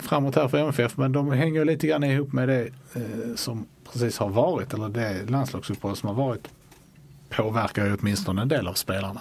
[0.00, 4.18] framåt här för MFF men de hänger lite grann ihop med det eh, som precis
[4.18, 6.48] har varit eller det landslagsuppehåll som har varit
[7.28, 9.20] påverkar ju åtminstone en del av spelarna.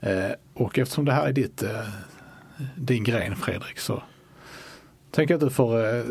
[0.00, 1.88] Eh, och eftersom det här är ditt, eh,
[2.76, 4.02] din gren Fredrik så
[5.10, 6.04] tänker jag att du får eh,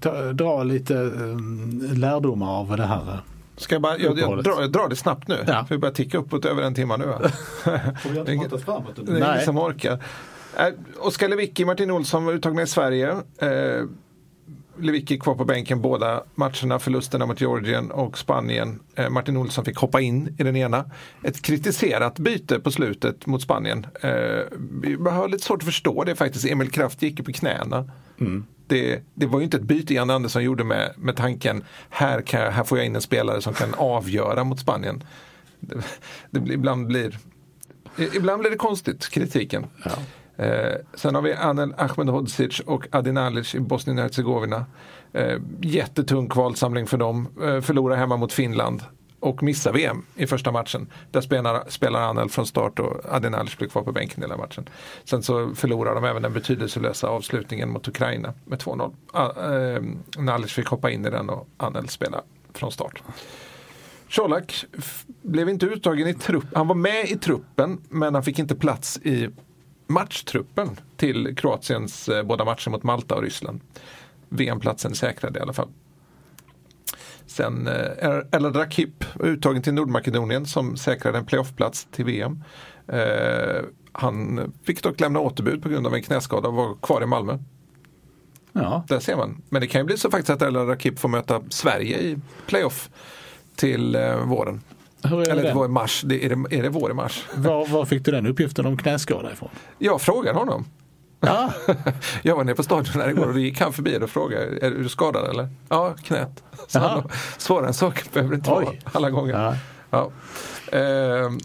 [0.00, 3.02] ta, dra lite eh, lärdomar av det här.
[3.08, 3.18] eh.
[3.56, 5.44] Ska jag, bara, jag, jag, drar, jag drar det snabbt nu.
[5.46, 5.66] Ja.
[5.70, 7.04] Vi börjar ticka uppåt över en timme nu.
[8.12, 9.92] Vi har inte framåt Det är ingen som orkar.
[10.58, 10.66] Eh,
[10.98, 13.10] Oskar Lewicki, Martin Olsson var uttagna i Sverige.
[13.38, 13.84] Eh,
[14.78, 18.80] Lewicki kvar på bänken båda matcherna, förlusterna mot Georgien och Spanien.
[18.94, 20.84] Eh, Martin Olsson fick hoppa in i den ena.
[21.22, 23.86] Ett kritiserat byte på slutet mot Spanien.
[24.00, 24.10] Eh,
[24.82, 26.44] vi har lite svårt att förstå det faktiskt.
[26.44, 27.90] Emil Kraft gick ju på knäna.
[28.66, 32.52] Det, det var ju inte ett byte Jan Andersson gjorde med, med tanken här, kan
[32.52, 35.04] här får jag in en spelare som kan avgöra mot Spanien.
[35.60, 35.76] Det,
[36.30, 37.18] det ibland, blir,
[38.14, 39.66] ibland blir det konstigt, kritiken.
[40.36, 44.66] Eh, sen har vi Anel Ahmedhodzic och Adin Alic i Bosnien och Hercegovina.
[45.12, 47.28] Eh, jättetung kvalsamling för dem.
[47.42, 48.82] Eh, förlorar hemma mot Finland
[49.24, 50.86] och missar VM i första matchen.
[51.10, 54.68] Där spelar, spelar Anel från start och Adin Alic blir kvar på bänken hela matchen.
[55.04, 58.94] Sen så förlorar de även den betydelselösa avslutningen mot Ukraina med 2-0.
[59.12, 59.82] Ah, eh,
[60.18, 62.22] Nalic fick hoppa in i den och Anel spela
[62.52, 63.02] från start.
[64.10, 64.64] Colak
[65.22, 66.50] blev inte uttagen i truppen.
[66.54, 69.28] Han var med i truppen men han fick inte plats i
[69.86, 73.60] matchtruppen till Kroatiens eh, båda matcher mot Malta och Ryssland.
[74.28, 75.68] VM-platsen är säkrad i alla fall.
[77.26, 82.44] Sen eh, El Rakip var uttagen till Nordmakedonien som säkrade en playoffplats till VM.
[82.88, 87.06] Eh, han fick dock lämna återbud på grund av en knäskada och var kvar i
[87.06, 87.38] Malmö.
[88.52, 89.42] Ja, Där ser man.
[89.48, 92.90] Men det kan ju bli så faktiskt att El Rakip får möta Sverige i playoff
[93.56, 94.60] till eh, våren.
[95.02, 96.02] hur är Eller det var i mars.
[96.04, 97.24] Det, är, det, är det vår i mars?
[97.34, 99.50] Var, var fick du den uppgiften om knäskada ifrån?
[99.78, 100.64] Jag frågar honom.
[101.26, 101.52] Ja,
[102.22, 104.70] Jag var nere på stadion här igår och då gick han förbi och frågade, är
[104.70, 105.48] du skadad eller?
[105.68, 106.42] Ja, knät.
[106.68, 107.08] Så han,
[107.38, 109.32] svårare än så behöver det inte vara alla gånger.
[109.34, 109.56] Ja.
[109.90, 110.10] Ja.
[110.78, 111.38] Ehm.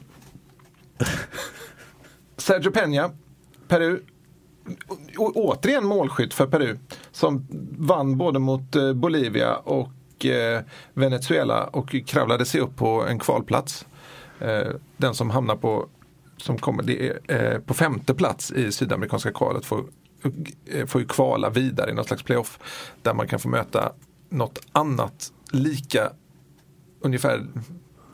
[2.38, 3.12] Sergio Peña,
[3.68, 4.04] Peru.
[5.18, 6.78] Å- återigen målskytt för Peru
[7.12, 10.62] som vann både mot eh, Bolivia och eh,
[10.94, 13.86] Venezuela och kravlade sig upp på en kvalplats.
[14.40, 14.68] Eh,
[14.98, 15.88] Den som hamnar på,
[16.42, 19.86] som kommer, det är, eh, på femte plats i sydamerikanska kvalet får,
[20.66, 22.60] eh, får ju kvala vidare i någon slags playoff
[23.02, 23.92] där man kan få möta
[24.30, 26.12] något annat lika
[27.02, 27.46] ungefär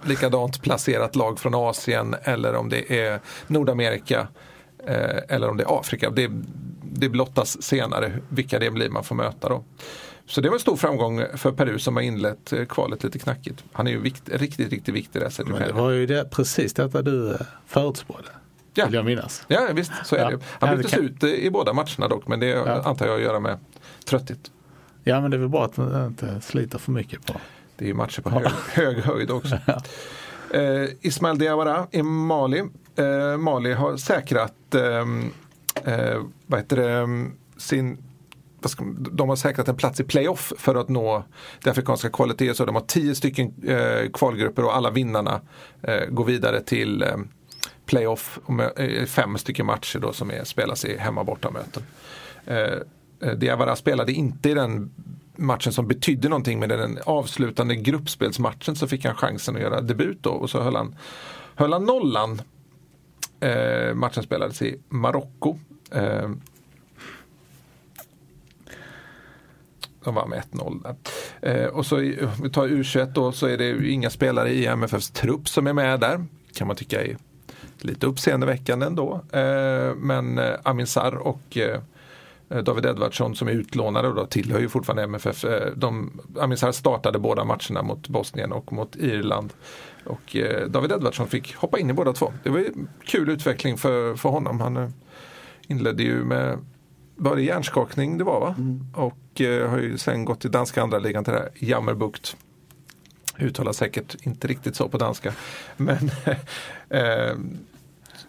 [0.03, 4.27] likadant placerat lag från Asien eller om det är Nordamerika
[4.87, 6.09] eh, eller om det är Afrika.
[6.09, 6.31] Det,
[6.83, 9.63] det blottas senare vilka det blir man får möta då.
[10.27, 13.63] Så det var en stor framgång för Peru som har inlett eh, kvalet lite knackigt.
[13.71, 15.31] Han är ju vikt, riktigt, riktigt viktig där.
[15.45, 18.29] Men det var ju det, precis detta du eh, förutspådde.
[18.73, 18.85] Ja.
[18.85, 19.43] Vill jag minnas.
[19.47, 20.25] Ja visst, så är Ja.
[20.29, 20.33] det.
[20.33, 22.81] Ja, Han det byttes kan- ut eh, i båda matcherna dock men det Ja.
[22.83, 23.57] antar jag att göra med
[24.05, 24.51] trötthet.
[25.03, 27.33] Ja men det är väl bra att man inte sliter för mycket på.
[27.77, 29.57] Det är ju matcher på hög, hög höjd också.
[30.53, 32.63] Eh, Ismail Diawara i Mali.
[32.95, 35.31] Eh, Mali har säkrat ehm,
[35.83, 37.07] eh, vad heter det,
[37.57, 37.97] sin
[38.69, 41.23] ska, de har säkrat en plats i playoff för att nå
[41.63, 42.37] det afrikanska kvalet.
[42.37, 45.41] Det är så de har tio stycken eh, kvalgrupper och alla vinnarna
[45.81, 47.17] eh, går vidare till eh,
[47.85, 48.39] playoff.
[48.47, 51.83] Med, eh, fem stycken matcher då som är, spelas i hemma borta möten.
[52.45, 52.79] Eh,
[53.29, 54.91] eh Diawara spelade inte i den
[55.37, 59.81] matchen som betydde någonting men i den avslutande gruppspelsmatchen så fick han chansen att göra
[59.81, 60.95] debut då och så höll han,
[61.55, 62.41] höll han nollan.
[63.39, 65.57] Eh, matchen spelades i Marocko.
[65.91, 66.29] Eh,
[70.05, 70.95] de vann med 1-0.
[71.41, 74.65] Eh, och så om vi tar U21 då så är det ju inga spelare i
[74.65, 76.25] MFFs trupp som är med där.
[76.53, 77.17] Kan man tycka är
[77.79, 79.21] lite uppseendeväckande ändå.
[79.31, 81.81] Eh, men eh, Amin Sarr och eh,
[82.63, 85.45] David Edvardsson som är utlånade och då tillhör ju fortfarande MFF.
[85.45, 89.53] Eh, de, Amin Sarr startade båda matcherna mot Bosnien och mot Irland.
[90.05, 92.33] Och eh, David Edvardsson fick hoppa in i båda två.
[92.43, 94.59] Det var ju kul utveckling för, för honom.
[94.59, 94.89] Han eh,
[95.67, 96.59] inledde ju med
[97.15, 98.55] var det hjärnskakning det var va?
[98.93, 102.35] Och eh, har ju sen gått till danska andra ligan till det här Jammerbukt.
[103.39, 105.33] Uttalar säkert inte riktigt så på danska.
[105.77, 106.11] Men
[106.89, 107.35] eh,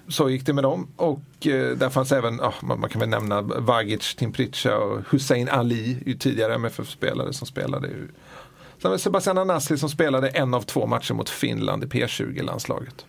[0.08, 0.88] så gick det med dem.
[0.96, 5.00] Och eh, där fanns även, oh, man, man, kan väl nämna Vagic, Tim Pritcha och
[5.10, 7.88] Hussein Ali, ju tidigare MFF-spelare som spelade.
[7.88, 8.08] Ju.
[8.82, 13.06] Sen var Sebastian Anassi som spelade en av två matcher mot Finland i P20-landslaget.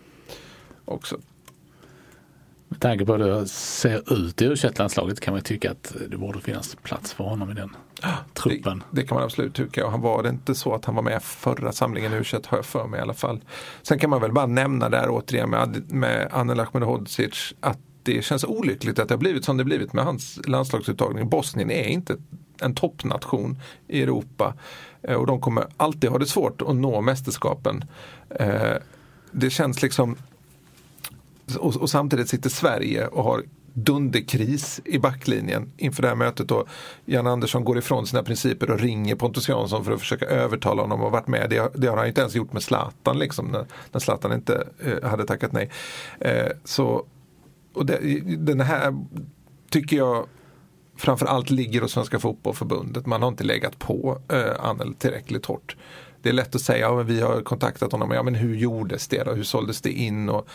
[0.84, 1.18] Också.
[2.68, 4.56] Med tanke på hur det ser ut i u
[5.20, 7.76] kan man tycka att det borde finnas plats för honom i den
[8.34, 8.78] truppen.
[8.90, 11.02] Det, det, kan man absolut tycka och han var det inte så att han var
[11.02, 13.40] med förra samlingen u har jag för mig i alla fall.
[13.82, 18.44] Sen kan man väl bara nämna där återigen med, med Anel Ahmedhodzic att det känns
[18.44, 21.28] olyckligt att det har blivit som det blivit med hans landslagsuttagning.
[21.28, 22.16] Bosnien är inte
[22.60, 23.58] en toppnation
[23.88, 24.54] i Europa
[25.02, 27.84] eh, och de kommer alltid ha det svårt att nå mästerskapen.
[28.30, 28.74] Eh,
[29.32, 30.16] det känns liksom
[31.56, 33.42] och, och, samtidigt sitter Sverige och har
[33.74, 36.68] dunderkris i backlinjen inför det här mötet och
[37.04, 41.02] Jan Andersson går ifrån sina principer och ringer Pontus Jansson för att försöka övertala honom
[41.02, 41.50] att varit med.
[41.50, 45.08] Det, det har han inte ens gjort med Zlatan liksom, när, när Zlatan inte eh,
[45.08, 45.70] hade tackat nej.
[46.20, 47.06] Eh, så,
[47.74, 47.98] och det,
[48.38, 49.04] den här
[49.70, 50.26] tycker jag
[50.96, 53.06] framförallt ligger hos Svenska Fotbollförbundet.
[53.06, 55.76] Man har inte legat på eh, Annel tillräckligt hårt.
[56.22, 59.08] Det är lätt att säga, ja men vi har kontaktat honom, ja men hur gjordes
[59.08, 59.32] det då?
[59.32, 60.28] Hur såldes det in?
[60.28, 60.48] Och,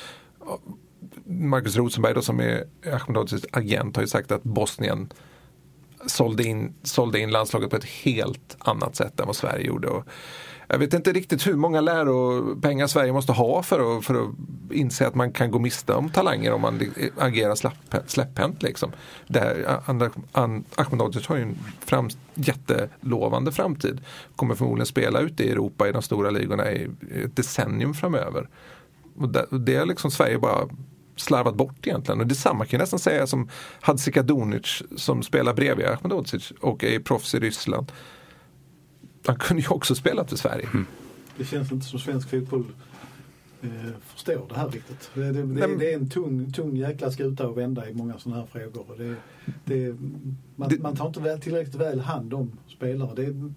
[1.26, 2.63] Marcus Rosenberg då, som är
[2.93, 5.13] Ahmedhodzics agent har ju sagt att Bosnien
[6.05, 9.88] sålde in, sålde in landslaget på ett helt annat sätt än vad Sverige gjorde.
[9.88, 10.03] Och
[10.67, 14.30] jag vet inte riktigt hur många läropengar Sverige måste ha för att, för att
[14.71, 16.82] inse att man kan gå miste om talanger om man
[17.17, 17.55] agerar
[18.07, 18.63] släpphänt.
[18.63, 18.91] Liksom.
[20.76, 24.01] Ahmedhodzic har ju en fram, jättelovande framtid.
[24.36, 26.89] Kommer förmodligen spela ute i Europa i de stora ligorna i
[27.26, 28.49] ett decennium framöver.
[29.17, 30.67] Och det, det är liksom Sverige bara
[31.16, 32.22] slarvat bort egentligen.
[32.22, 33.49] Och detsamma kan jag nästan säga som
[33.82, 37.91] Hadzika Dunic som spelar bredvid Ahmedhodzic och är proffs i Ryssland.
[39.26, 40.70] Han kunde ju också spela till Sverige.
[40.74, 40.86] Mm.
[41.38, 42.66] Det känns inte som svensk fotboll
[43.61, 43.70] eh,
[44.05, 45.11] förstår det här riktigt.
[45.14, 48.41] Det, det, det, det, är en tung, tung jäkla skuta att vända i många sådana
[48.41, 48.86] här frågor.
[48.91, 49.16] Och det,
[49.66, 49.95] det,
[50.55, 53.16] man, man tar inte väl, tillräckligt väl hand om spelare.
[53.16, 53.51] Det,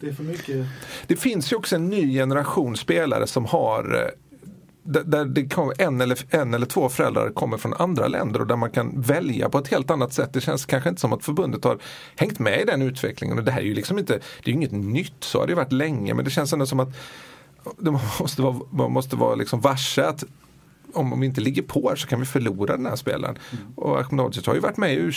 [0.00, 0.66] det är för mycket.
[1.06, 4.10] Det finns ju också en ny generation spelare som har eh,
[4.86, 8.56] där det kommer en, eller, en eller två föräldrar kommer från andra länder och där
[8.56, 10.32] man kan välja på ett helt annat sätt.
[10.32, 11.78] Det känns kanske inte som att förbundet har
[12.16, 13.38] hängt med i den utvecklingen.
[13.38, 15.72] Och det här är ju liksom inte, det är inget nytt, så har det varit
[15.72, 16.14] länge.
[16.14, 16.96] Men det känns ändå som att
[17.78, 20.24] det måste vara, man måste vara liksom varse att
[20.92, 23.38] om, vi inte ligger på här så kan vi förlora den här spelaren.
[23.50, 23.64] Mm.
[23.74, 25.12] Och Ahmedhodzic har ju varit med i u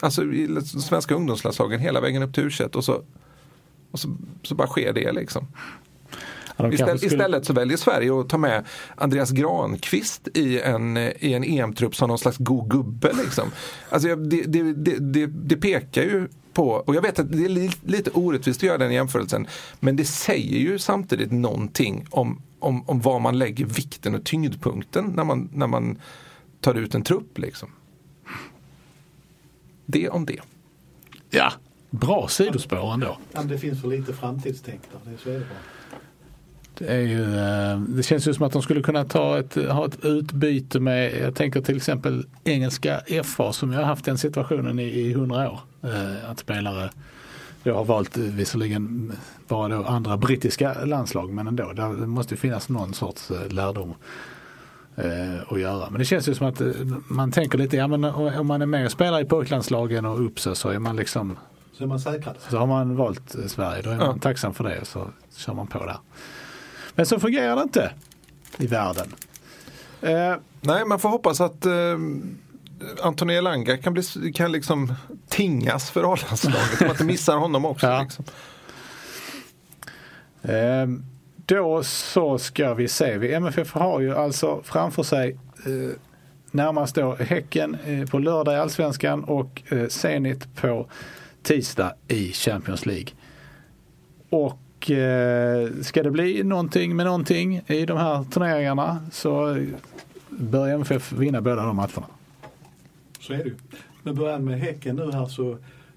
[0.00, 3.02] alltså i svenska ungdomslandslagen hela vägen upp till u och så,
[3.90, 5.46] och så, så bara sker det liksom.
[6.56, 7.14] Istället, skulle...
[7.14, 12.08] istället, så väljer Sverige att ta med Andreas Granqvist i en, i en EM-trupp som
[12.08, 13.12] någon slags god gubbe.
[13.12, 13.50] Liksom.
[13.88, 18.10] Alltså, det, det, det, det, pekar ju på, och jag vet att det är lite
[18.10, 19.46] orättvist att göra den jämförelsen,
[19.80, 25.12] men det säger ju samtidigt någonting om, om, om var man lägger vikten och tyngdpunkten
[25.16, 25.98] när man, när man
[26.60, 27.38] tar ut en trupp.
[27.38, 27.68] Liksom.
[29.86, 30.40] Det om det.
[31.30, 31.52] Ja,
[31.90, 33.18] bra sidospår ändå.
[33.32, 35.98] Ja, det finns för lite framtidstänk där, det, så är det bara.
[36.78, 39.86] Det, är ju, eh, det känns ju som att de skulle kunna ta ett, ha
[39.86, 44.78] ett utbyte med, jag tänker till exempel engelska FA som ju har haft den situationen
[44.78, 45.60] i hundra år.
[45.82, 46.90] Eh, att spelare
[47.62, 49.12] jag har valt visserligen
[49.48, 51.72] bara då andra brittiska landslag men ändå.
[51.72, 53.94] Där måste finnas någon sorts eh, lärdom
[55.48, 55.90] att göra.
[55.90, 56.62] Men det känns ju som att
[57.08, 60.40] man tänker lite, ja men om man är med och spelar i pojklandslagen och upp
[60.40, 61.36] så, så är man liksom
[61.78, 62.36] så är man säkrad.
[62.48, 64.16] Så har man valt Sverige, då är man ja.
[64.20, 65.96] tacksam för det och så kör man på där.
[66.94, 67.90] Men så fungerar det inte
[68.58, 69.14] i världen.
[70.02, 71.98] Eh, Nej, man får hoppas att eh,
[73.02, 74.02] Antonija Elanga kan, bli,
[74.34, 74.94] kan liksom
[75.28, 76.90] tingas för A-landslaget.
[76.90, 77.86] att det missar honom också.
[77.86, 78.02] Ja.
[78.02, 78.24] Liksom.
[80.42, 80.86] Eh,
[81.46, 83.34] då så ska vi se.
[83.34, 85.30] MFF har ju alltså framför sig
[85.66, 85.96] eh,
[86.50, 90.86] närmast då Häcken eh, på lördag i Allsvenskan och eh, Zenit på
[91.42, 93.08] tisdag i Champions League.
[94.30, 94.58] Och
[94.90, 99.64] eh, ska det bli någonting med någonting i de här turneringarna så
[100.28, 102.06] bör MFF vinna båda de matcherna.
[103.20, 103.54] Så är det ju.
[104.02, 105.56] Med början med Häcken nu här så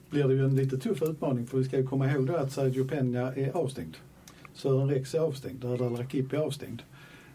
[0.10, 2.52] blir det ju en lite tuff utmaning för vi ska ju komma ihåg då att
[2.52, 3.98] Sergio Peña är avstängd.
[4.54, 6.82] Sören Rex är avstängd, Erdal Rakip är avstängd.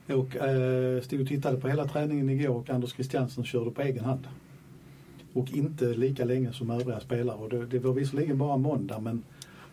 [0.07, 4.05] Och eh, stod och tittade på hela träningen igår och Anders Christiansen körde på egen
[4.05, 4.29] hand.
[5.33, 7.37] Och inte lika länge som övriga spelare.
[7.37, 9.23] Och det, det var visserligen bara måndag men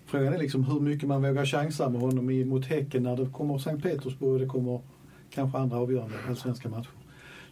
[0.10, 3.57] Frågan är liksom hur mycket man vågar chansa med honom mot Häcken när det kommer
[3.57, 4.82] Sankt Petersburg och det kommer
[5.30, 6.91] kanske andra avgörande allsvenska matcher.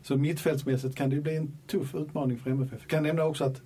[0.02, 2.80] Så mittfältsmässigt kan det bli en tuff utmaning för MFF.
[2.82, 3.62] Jag kan nämna också att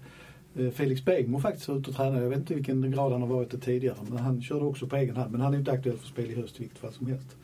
[0.56, 2.22] eh, Felix Begmo faktiskt var ute och tränade.
[2.22, 4.96] Jag vet inte vilken grad han har varit det tidigare men han körde också på
[4.96, 5.32] egen hand.
[5.32, 7.38] Men han är inte aktuell för spel i höst i vilket fall som helst.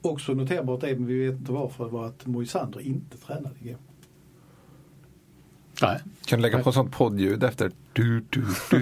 [0.00, 3.78] också noterbart är, men vi vet inte varför, var att Moisander inte tränade igår.
[5.82, 6.00] Nej.
[6.26, 8.78] Kan du lägga på sånt poddljud efter du, du, du.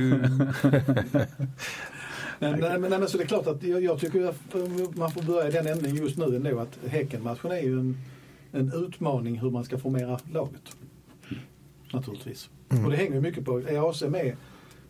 [2.38, 4.54] Men, nej, men, nej, men så det är klart att jag, jag tycker att
[4.96, 7.96] man får börja i den ändningen just nu ändå att Häcken-matchen är ju en,
[8.52, 10.76] en utmaning hur man ska formera laget.
[11.92, 12.50] Naturligtvis.
[12.68, 12.84] Mm.
[12.84, 14.36] Och det hänger mycket på, är AC med,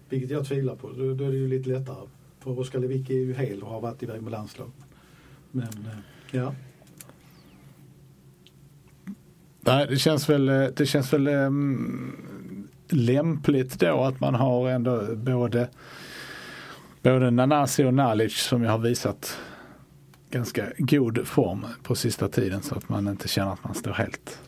[0.09, 2.09] vilket jag tvivlar på, då, då är det ju lite lättare.
[2.41, 4.71] För Oskar Lewicki är ju hel och har varit iväg med landslag.
[5.51, 5.99] Men eh,
[6.31, 6.55] ja,
[9.65, 15.17] Nej, det känns väl, eh, det känns väl um, lämpligt då att man har ändå
[15.17, 15.69] både,
[17.03, 19.39] både Nanasi och Nalic som ju har visat
[20.31, 24.39] ganska god form på sista tiden så att man inte känner att man står helt.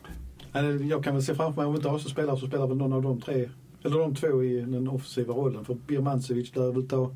[0.90, 3.02] Jag kan väl se framför mig om inte AC spelar så spelar väl någon av
[3.02, 3.48] de tre,
[3.82, 5.64] eller de två i den offensiva rollen.
[5.64, 7.10] För Birmancevic lär väl ta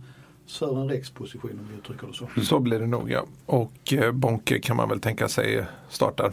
[0.46, 2.40] Sören Rex position om vi uttrycker det så.
[2.40, 3.24] Så blir det nog ja.
[3.46, 6.32] Och eh, Bonke kan man väl tänka sig startar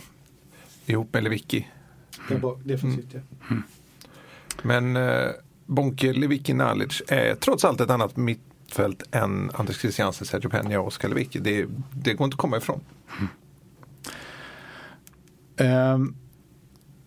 [0.85, 1.67] ihop med Lewicki.
[2.41, 3.19] Bara defensivt ja.
[4.61, 5.29] Men eh,
[5.65, 10.87] Bonke, Lewicki, Nalic är trots allt ett annat mittfält än Anders Christiansen, Sergio Peña och
[10.87, 11.39] Oskar Lewicki.
[11.39, 12.81] Det, det går inte att komma ifrån.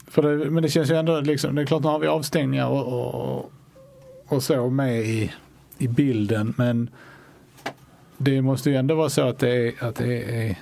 [0.06, 2.68] För det, men det känns ju ändå, liksom, det är klart nu har vi avstängningar
[2.68, 3.52] och, och,
[4.26, 5.32] och så med i,
[5.78, 6.90] i bilden men
[8.16, 10.56] det måste ju ändå vara så att det är, att det är,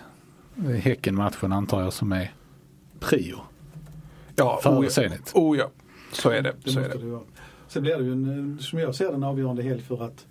[0.66, 2.32] är Häcken-matchen antar jag som är
[3.00, 3.36] prio.
[4.36, 4.88] Ja, Före oh.
[4.88, 5.32] Zenit.
[5.34, 5.70] Oh ja,
[6.12, 6.54] så är det.
[6.64, 7.10] Det Så är det.
[7.10, 7.20] det.
[7.68, 10.26] Sen blir det ju en, som jag ser det, en avgörande helg för att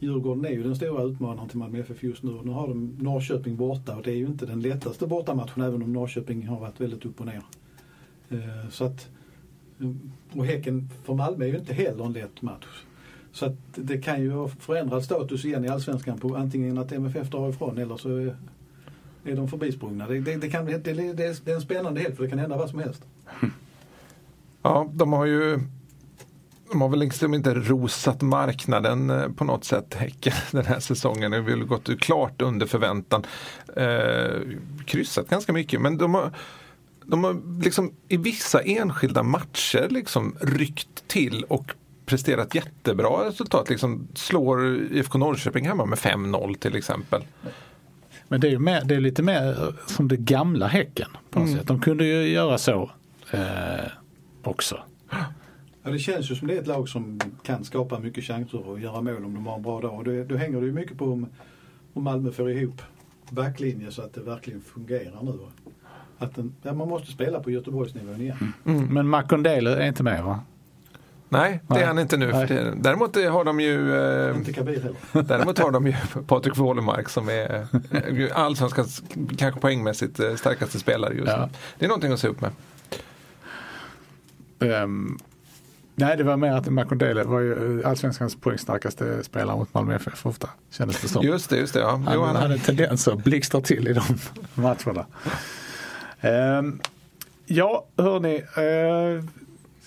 [0.00, 2.40] Djurgården är ju den stora utmanaren till Malmö FF just nu.
[2.44, 5.92] Nu har de Norrköping borta och det är ju inte den lättaste bortamatchen även om
[5.92, 7.42] Norrköping har varit väldigt upp och ner.
[8.28, 9.08] Eh, Så att,
[10.32, 12.84] och Häcken för Malmö är ju inte heller en lätt match.
[13.32, 17.30] Så att det kan ju ha förändrad status igen i Allsvenskan på antingen att MFF
[17.30, 18.32] drar ifrån eller så
[19.32, 20.06] är, de förbisprungna.
[20.06, 22.56] Det, det, det, kan, det, det, det är en spännande helg för det kan hända
[22.56, 23.02] vad som helst.
[24.62, 25.60] Ja, de har ju
[26.70, 31.30] de har väl liksom inte rosat marknaden eh, på något sätt, Häcken, den här säsongen.
[31.30, 33.26] Det har väl gått klart under förväntan.
[33.76, 34.40] Eh,
[34.84, 36.32] kryssat ganska mycket, men de har,
[37.04, 41.72] de har liksom i vissa enskilda matcher liksom ryckt till och
[42.06, 43.70] presterat jättebra resultat.
[43.70, 47.22] Liksom slår IFK Norrköping hemma med 5-0 till exempel.
[48.28, 51.58] Men det är, mer, det är lite mer som det gamla Häcken på något Mm.
[51.58, 51.68] sätt.
[51.68, 52.90] De kunde ju göra så
[53.30, 53.40] eh,
[54.42, 54.78] också.
[55.82, 58.80] Ja, det känns ju som det är ett lag som kan skapa mycket chanser och
[58.80, 59.94] göra mål om de har en bra dag.
[59.94, 61.26] Och det, då hänger det ju mycket på om,
[61.92, 62.82] om Malmö får ihop
[63.30, 65.32] backlinje så att det verkligen fungerar nu.
[66.18, 68.52] Att den, ja, man måste spela på Göteborgsnivån igen.
[68.90, 70.40] Men Makondele är inte med va?
[71.28, 71.82] Nej, det Nej.
[71.82, 72.32] är han inte nu.
[72.32, 72.74] Det.
[72.76, 74.36] Däremot har de ju eh.
[75.12, 75.94] Däremot har de ju
[76.26, 79.02] Patrik Wålemark som är eh, allsvenskans
[79.38, 81.46] kanske poängmässigt eh, starkaste spelare just Ja.
[81.46, 81.52] nu.
[81.78, 82.50] Det är någonting att se upp med.
[84.60, 85.18] Ehm,
[85.94, 90.48] nej, det var mer att Makondele var ju allsvenskans poängstarkaste spelare mot Malmö FF ofta.
[90.70, 91.24] Kändes det som.
[91.24, 91.80] Just det, just det.
[91.80, 91.90] Ja.
[91.90, 94.02] Han, han, hade en tendens att blixtra till i de
[94.54, 95.06] matcherna.
[96.20, 96.80] Ehm,
[97.46, 98.36] ja, hörni.
[98.36, 99.24] Uh,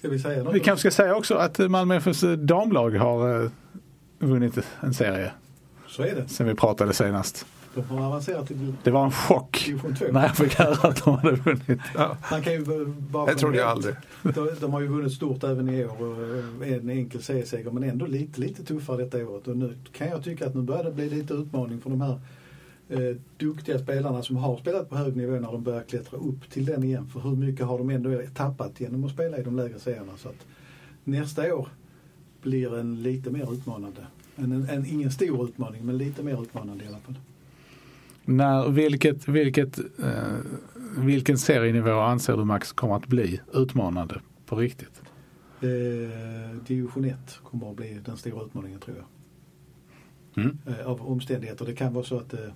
[0.01, 0.55] Ska vi säga något?
[0.55, 3.49] vi kanske ska säga också att Malmö FFs damlag har eh,
[4.19, 5.31] vunnit en serie
[5.87, 6.27] Så är det.
[6.27, 7.45] sen vi pratade senast.
[7.75, 10.05] De har avancerat till Det var en chock division 2.
[10.11, 11.79] när jag fick höra att de hade vunnit.
[12.31, 13.95] Man kan ju bara det trodde jag aldrig.
[14.23, 16.01] De, de har ju vunnit stort även i år
[16.59, 19.47] och en enkel serieseger men ändå lite, lite tuffare detta året.
[19.47, 22.19] Och nu kan jag tycka att nu börjar det bli lite utmaning för de här
[22.91, 26.65] eh, duktiga spelarna som har spelat på hög nivå när de börjar klättra upp till
[26.65, 27.07] den igen.
[27.07, 30.17] För hur mycket har de ändå tappat genom att spela i de lägre serierna.
[30.17, 30.47] Så att
[31.03, 31.67] nästa år
[32.41, 34.07] blir en lite mer utmanande.
[34.35, 37.15] En, en, en, ingen stor utmaning men lite mer utmanande i alla fall.
[38.25, 40.37] När, vilket, vilket, eh,
[40.97, 45.01] vilken serienivå anser du Max kommer att bli utmanande på riktigt?
[45.61, 49.05] Eh, division 1 kommer att bli den stora utmaningen tror jag.
[50.43, 50.57] Mm.
[50.67, 51.65] Eh, av omständigheter.
[51.65, 52.53] Det kan vara så att det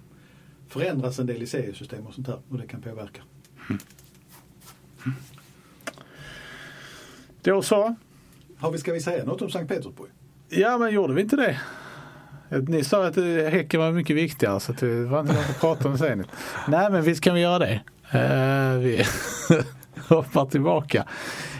[0.69, 3.21] förändras en del i seriesystem och sånt här och det kan påverka.
[7.41, 7.95] Då så.
[8.57, 10.09] Har vi, ska vi säga något om Sankt Petersburg?
[10.49, 11.59] Ja men gjorde vi inte det?
[12.67, 15.89] Ni sa att eh, Häcken var mycket viktigare så att det var inte att prata
[15.89, 16.25] om sen.
[16.67, 17.81] Nej men visst kan vi göra det.
[18.11, 19.03] Eh, vi
[20.09, 21.07] hoppar tillbaka.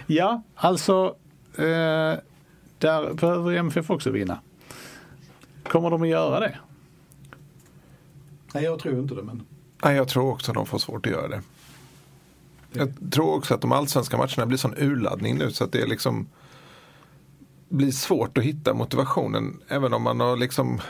[0.08, 1.16] Ja alltså
[1.58, 2.20] eh,
[2.78, 4.40] där behöver MFF också vinna.
[5.64, 6.58] Kommer de att göra det?
[8.56, 9.46] Nej jag tror inte det men
[9.84, 11.42] Nej, jag tror också att de får svårt att göra det.
[12.74, 15.88] Jag tror också att de allsvenska matcherna blir sån urladdning nu så att det är
[15.88, 16.28] liksom
[17.70, 19.62] blir svårt att hitta motivationen.
[19.68, 20.82] Även om man har liksom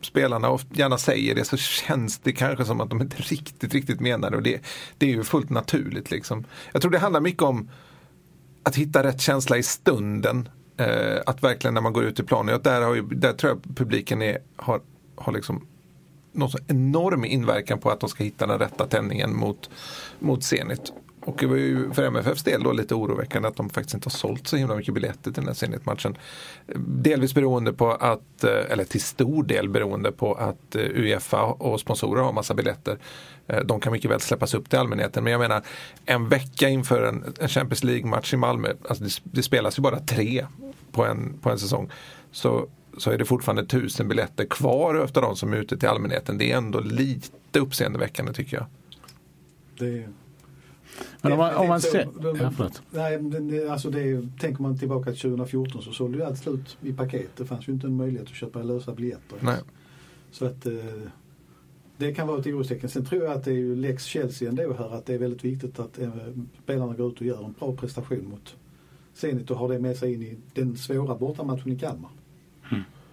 [0.00, 4.30] spelarna gärna säger det så känns det kanske som att de inte riktigt, riktigt menar
[4.30, 4.36] det.
[4.36, 4.60] Och det,
[4.98, 6.10] det är ju fullt naturligt.
[6.10, 6.44] Liksom.
[6.72, 7.70] Jag tror det handlar mycket om
[8.62, 10.48] att hitta rätt känsla i stunden.
[10.76, 12.60] Eh, att verkligen när man går ut i planen.
[12.62, 14.80] Där, har ju, där tror jag publiken är, har,
[15.16, 15.66] har liksom
[16.32, 19.70] någon enorm inverkan på att de ska hitta den rätta tändningen mot,
[20.18, 20.92] mot Zenit.
[21.24, 24.10] Och det var ju för MFFs del då lite oroväckande att de faktiskt inte har
[24.10, 26.16] sålt så himla mycket biljetter till den här Zenit-matchen.
[26.76, 31.80] Delvis beroende på att, eh, eller till stor del beroende på att eh, Uefa och
[31.80, 32.98] sponsorer har massa biljetter.
[33.46, 35.24] Eh, de kan mycket väl släppas upp till allmänheten.
[35.24, 35.62] Men jag menar,
[36.06, 40.00] en vecka inför en, en Champions League-match i Malmö, alltså det, det, spelas ju bara
[40.00, 40.46] tre
[40.92, 41.90] på en, på en säsong.
[42.32, 42.66] Så,
[42.96, 46.38] så är det fortfarande tusen biljetter kvar efter de som är ute till allmänheten.
[46.38, 48.66] Det är ändå lite uppseendeväckande tycker jag.
[49.78, 50.08] Det
[51.20, 52.08] men om man, om man ser...
[52.22, 56.76] Ja, nej, det, alltså det, tänker man tillbaka till 2014 så sålde ju allt slut
[56.80, 57.30] i paket.
[57.36, 59.38] Det fanns ju inte en möjlighet att köpa lösa biljetter.
[59.40, 59.60] Nej.
[60.30, 60.74] Så att eh,
[61.96, 62.88] det kan vara ett orostecken.
[62.88, 65.44] Sen tror jag att det är ju Lex Chelsea ändå här att det är väldigt
[65.44, 66.10] viktigt att eh,
[66.64, 68.56] spelarna går ut och gör en bra prestation mot
[69.14, 72.10] Zenit och har det med sig in i den svåra bortamatchen i Kalmar.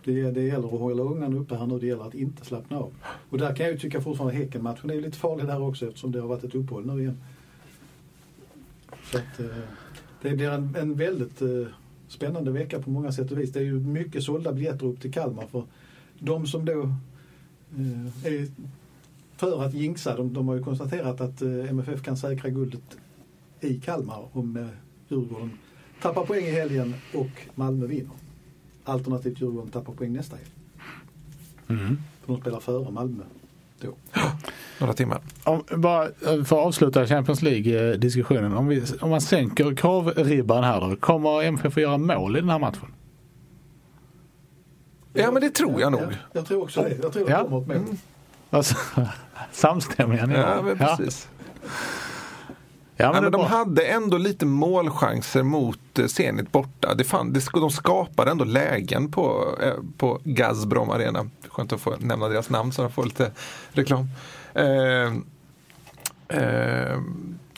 [0.03, 1.79] Det, det gäller att hålla ungarna uppe här nu.
[1.79, 2.93] Det gäller att inte slappna av.
[3.29, 6.19] Och där kan jag ju tycka fortfarande Häcken-matchen är lite farlig där också eftersom det
[6.19, 7.17] har varit ett uppehåll nu igen.
[9.11, 9.45] Så att, eh,
[10.21, 11.67] det blir en, en väldigt eh,
[12.07, 13.51] spännande vecka på många sätt och vis.
[13.51, 15.63] Det är ju mycket sålda biljetter upp till Kalmar för
[16.19, 18.47] de som då eh, är
[19.37, 22.97] för att jinxa, de, de har ju konstaterat att eh, MFF kan säkra guldet
[23.59, 24.67] i Kalmar om eh,
[25.07, 25.51] Djurgården
[26.01, 28.11] tappar poäng i helgen och Malmö vinner.
[28.89, 30.49] Alternativt Djurgården tappar poäng nästa helg.
[31.67, 31.97] Mm.
[32.21, 33.23] För de spelar före Malmö
[33.79, 33.93] då.
[34.79, 35.21] Några timmar.
[35.43, 38.53] Om, bara för att avsluta Champions League-diskussionen.
[38.53, 40.95] Om, vi, om man sänker kravribban här då.
[40.95, 42.93] Kommer MFF att göra mål i den här matchen?
[45.13, 46.01] Ja men det tror jag nog.
[46.01, 46.97] Ja, jag tror också det.
[47.03, 47.43] Jag tror det ja.
[47.43, 47.77] kommer ett mål.
[47.77, 47.97] Mm.
[48.49, 48.75] Alltså,
[49.51, 50.55] samstämmiga nivåer.
[50.55, 51.29] Ja men precis.
[51.61, 51.69] Ja.
[53.01, 56.95] Ja, men, men de hade ändå lite målchanser mot eh, Zenit borta.
[56.95, 61.29] Det fan, det, de skapade ändå lägen på, eh, på Gazprom Arena.
[61.49, 63.31] Skönt att få nämna deras namn så de får lite
[63.71, 64.07] reklam.
[64.53, 64.65] Eh,
[66.27, 67.01] eh,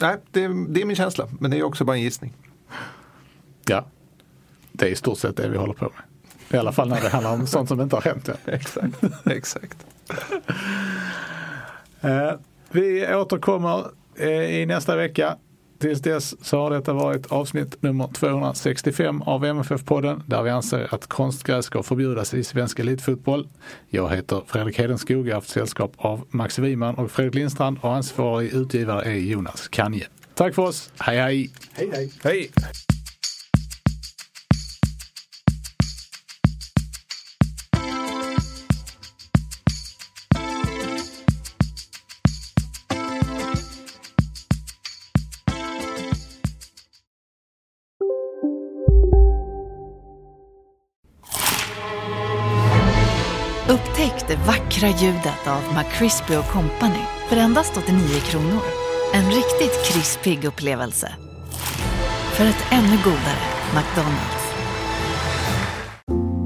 [0.00, 2.32] nej, det, det, är min känsla, men det är också bara en gissning.
[3.64, 3.84] Ja,
[4.72, 6.02] det är i stort sett det vi håller på med.
[6.56, 8.28] I alla fall när det handlar om sånt som inte har hänt.
[8.28, 8.34] Ja.
[8.52, 9.86] exakt, exakt.
[12.00, 12.32] eh,
[12.70, 13.86] vi återkommer
[14.20, 15.36] i nästa vecka.
[15.82, 21.06] Tills dess så har detta varit avsnitt nummer 265 av MFF-podden där vi anser att
[21.06, 23.48] konstgräs ska förbjudas i svensk elitfotboll.
[23.88, 27.94] Jag heter Fredrik Hedenskog, jag har haft sällskap av Max Wiman och Fredrik Lindstrand och
[27.94, 30.06] ansvarig utgivare är Jonas Kanje.
[30.34, 31.50] Tack för oss, hej hej!
[31.72, 32.12] Hej hej!
[32.22, 32.50] hej.
[54.82, 58.62] Vackra ljudet av McCrispy Company för endast 89 kronor.
[59.14, 61.12] En riktigt krispig upplevelse.
[62.32, 63.42] För ett ännu godare
[63.74, 64.42] McDonalds.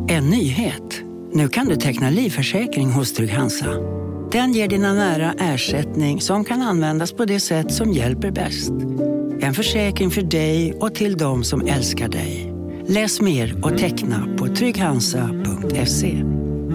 [0.09, 1.03] En nyhet.
[1.33, 3.71] Nu kan du teckna livförsäkring hos Trygg-Hansa.
[4.33, 8.73] Den ger dina nära ersättning som kan användas på det sätt som hjälper bäst.
[9.41, 12.53] En försäkring för dig och till de som älskar dig.
[12.89, 16.36] Läs mer och teckna på trygghansa.se.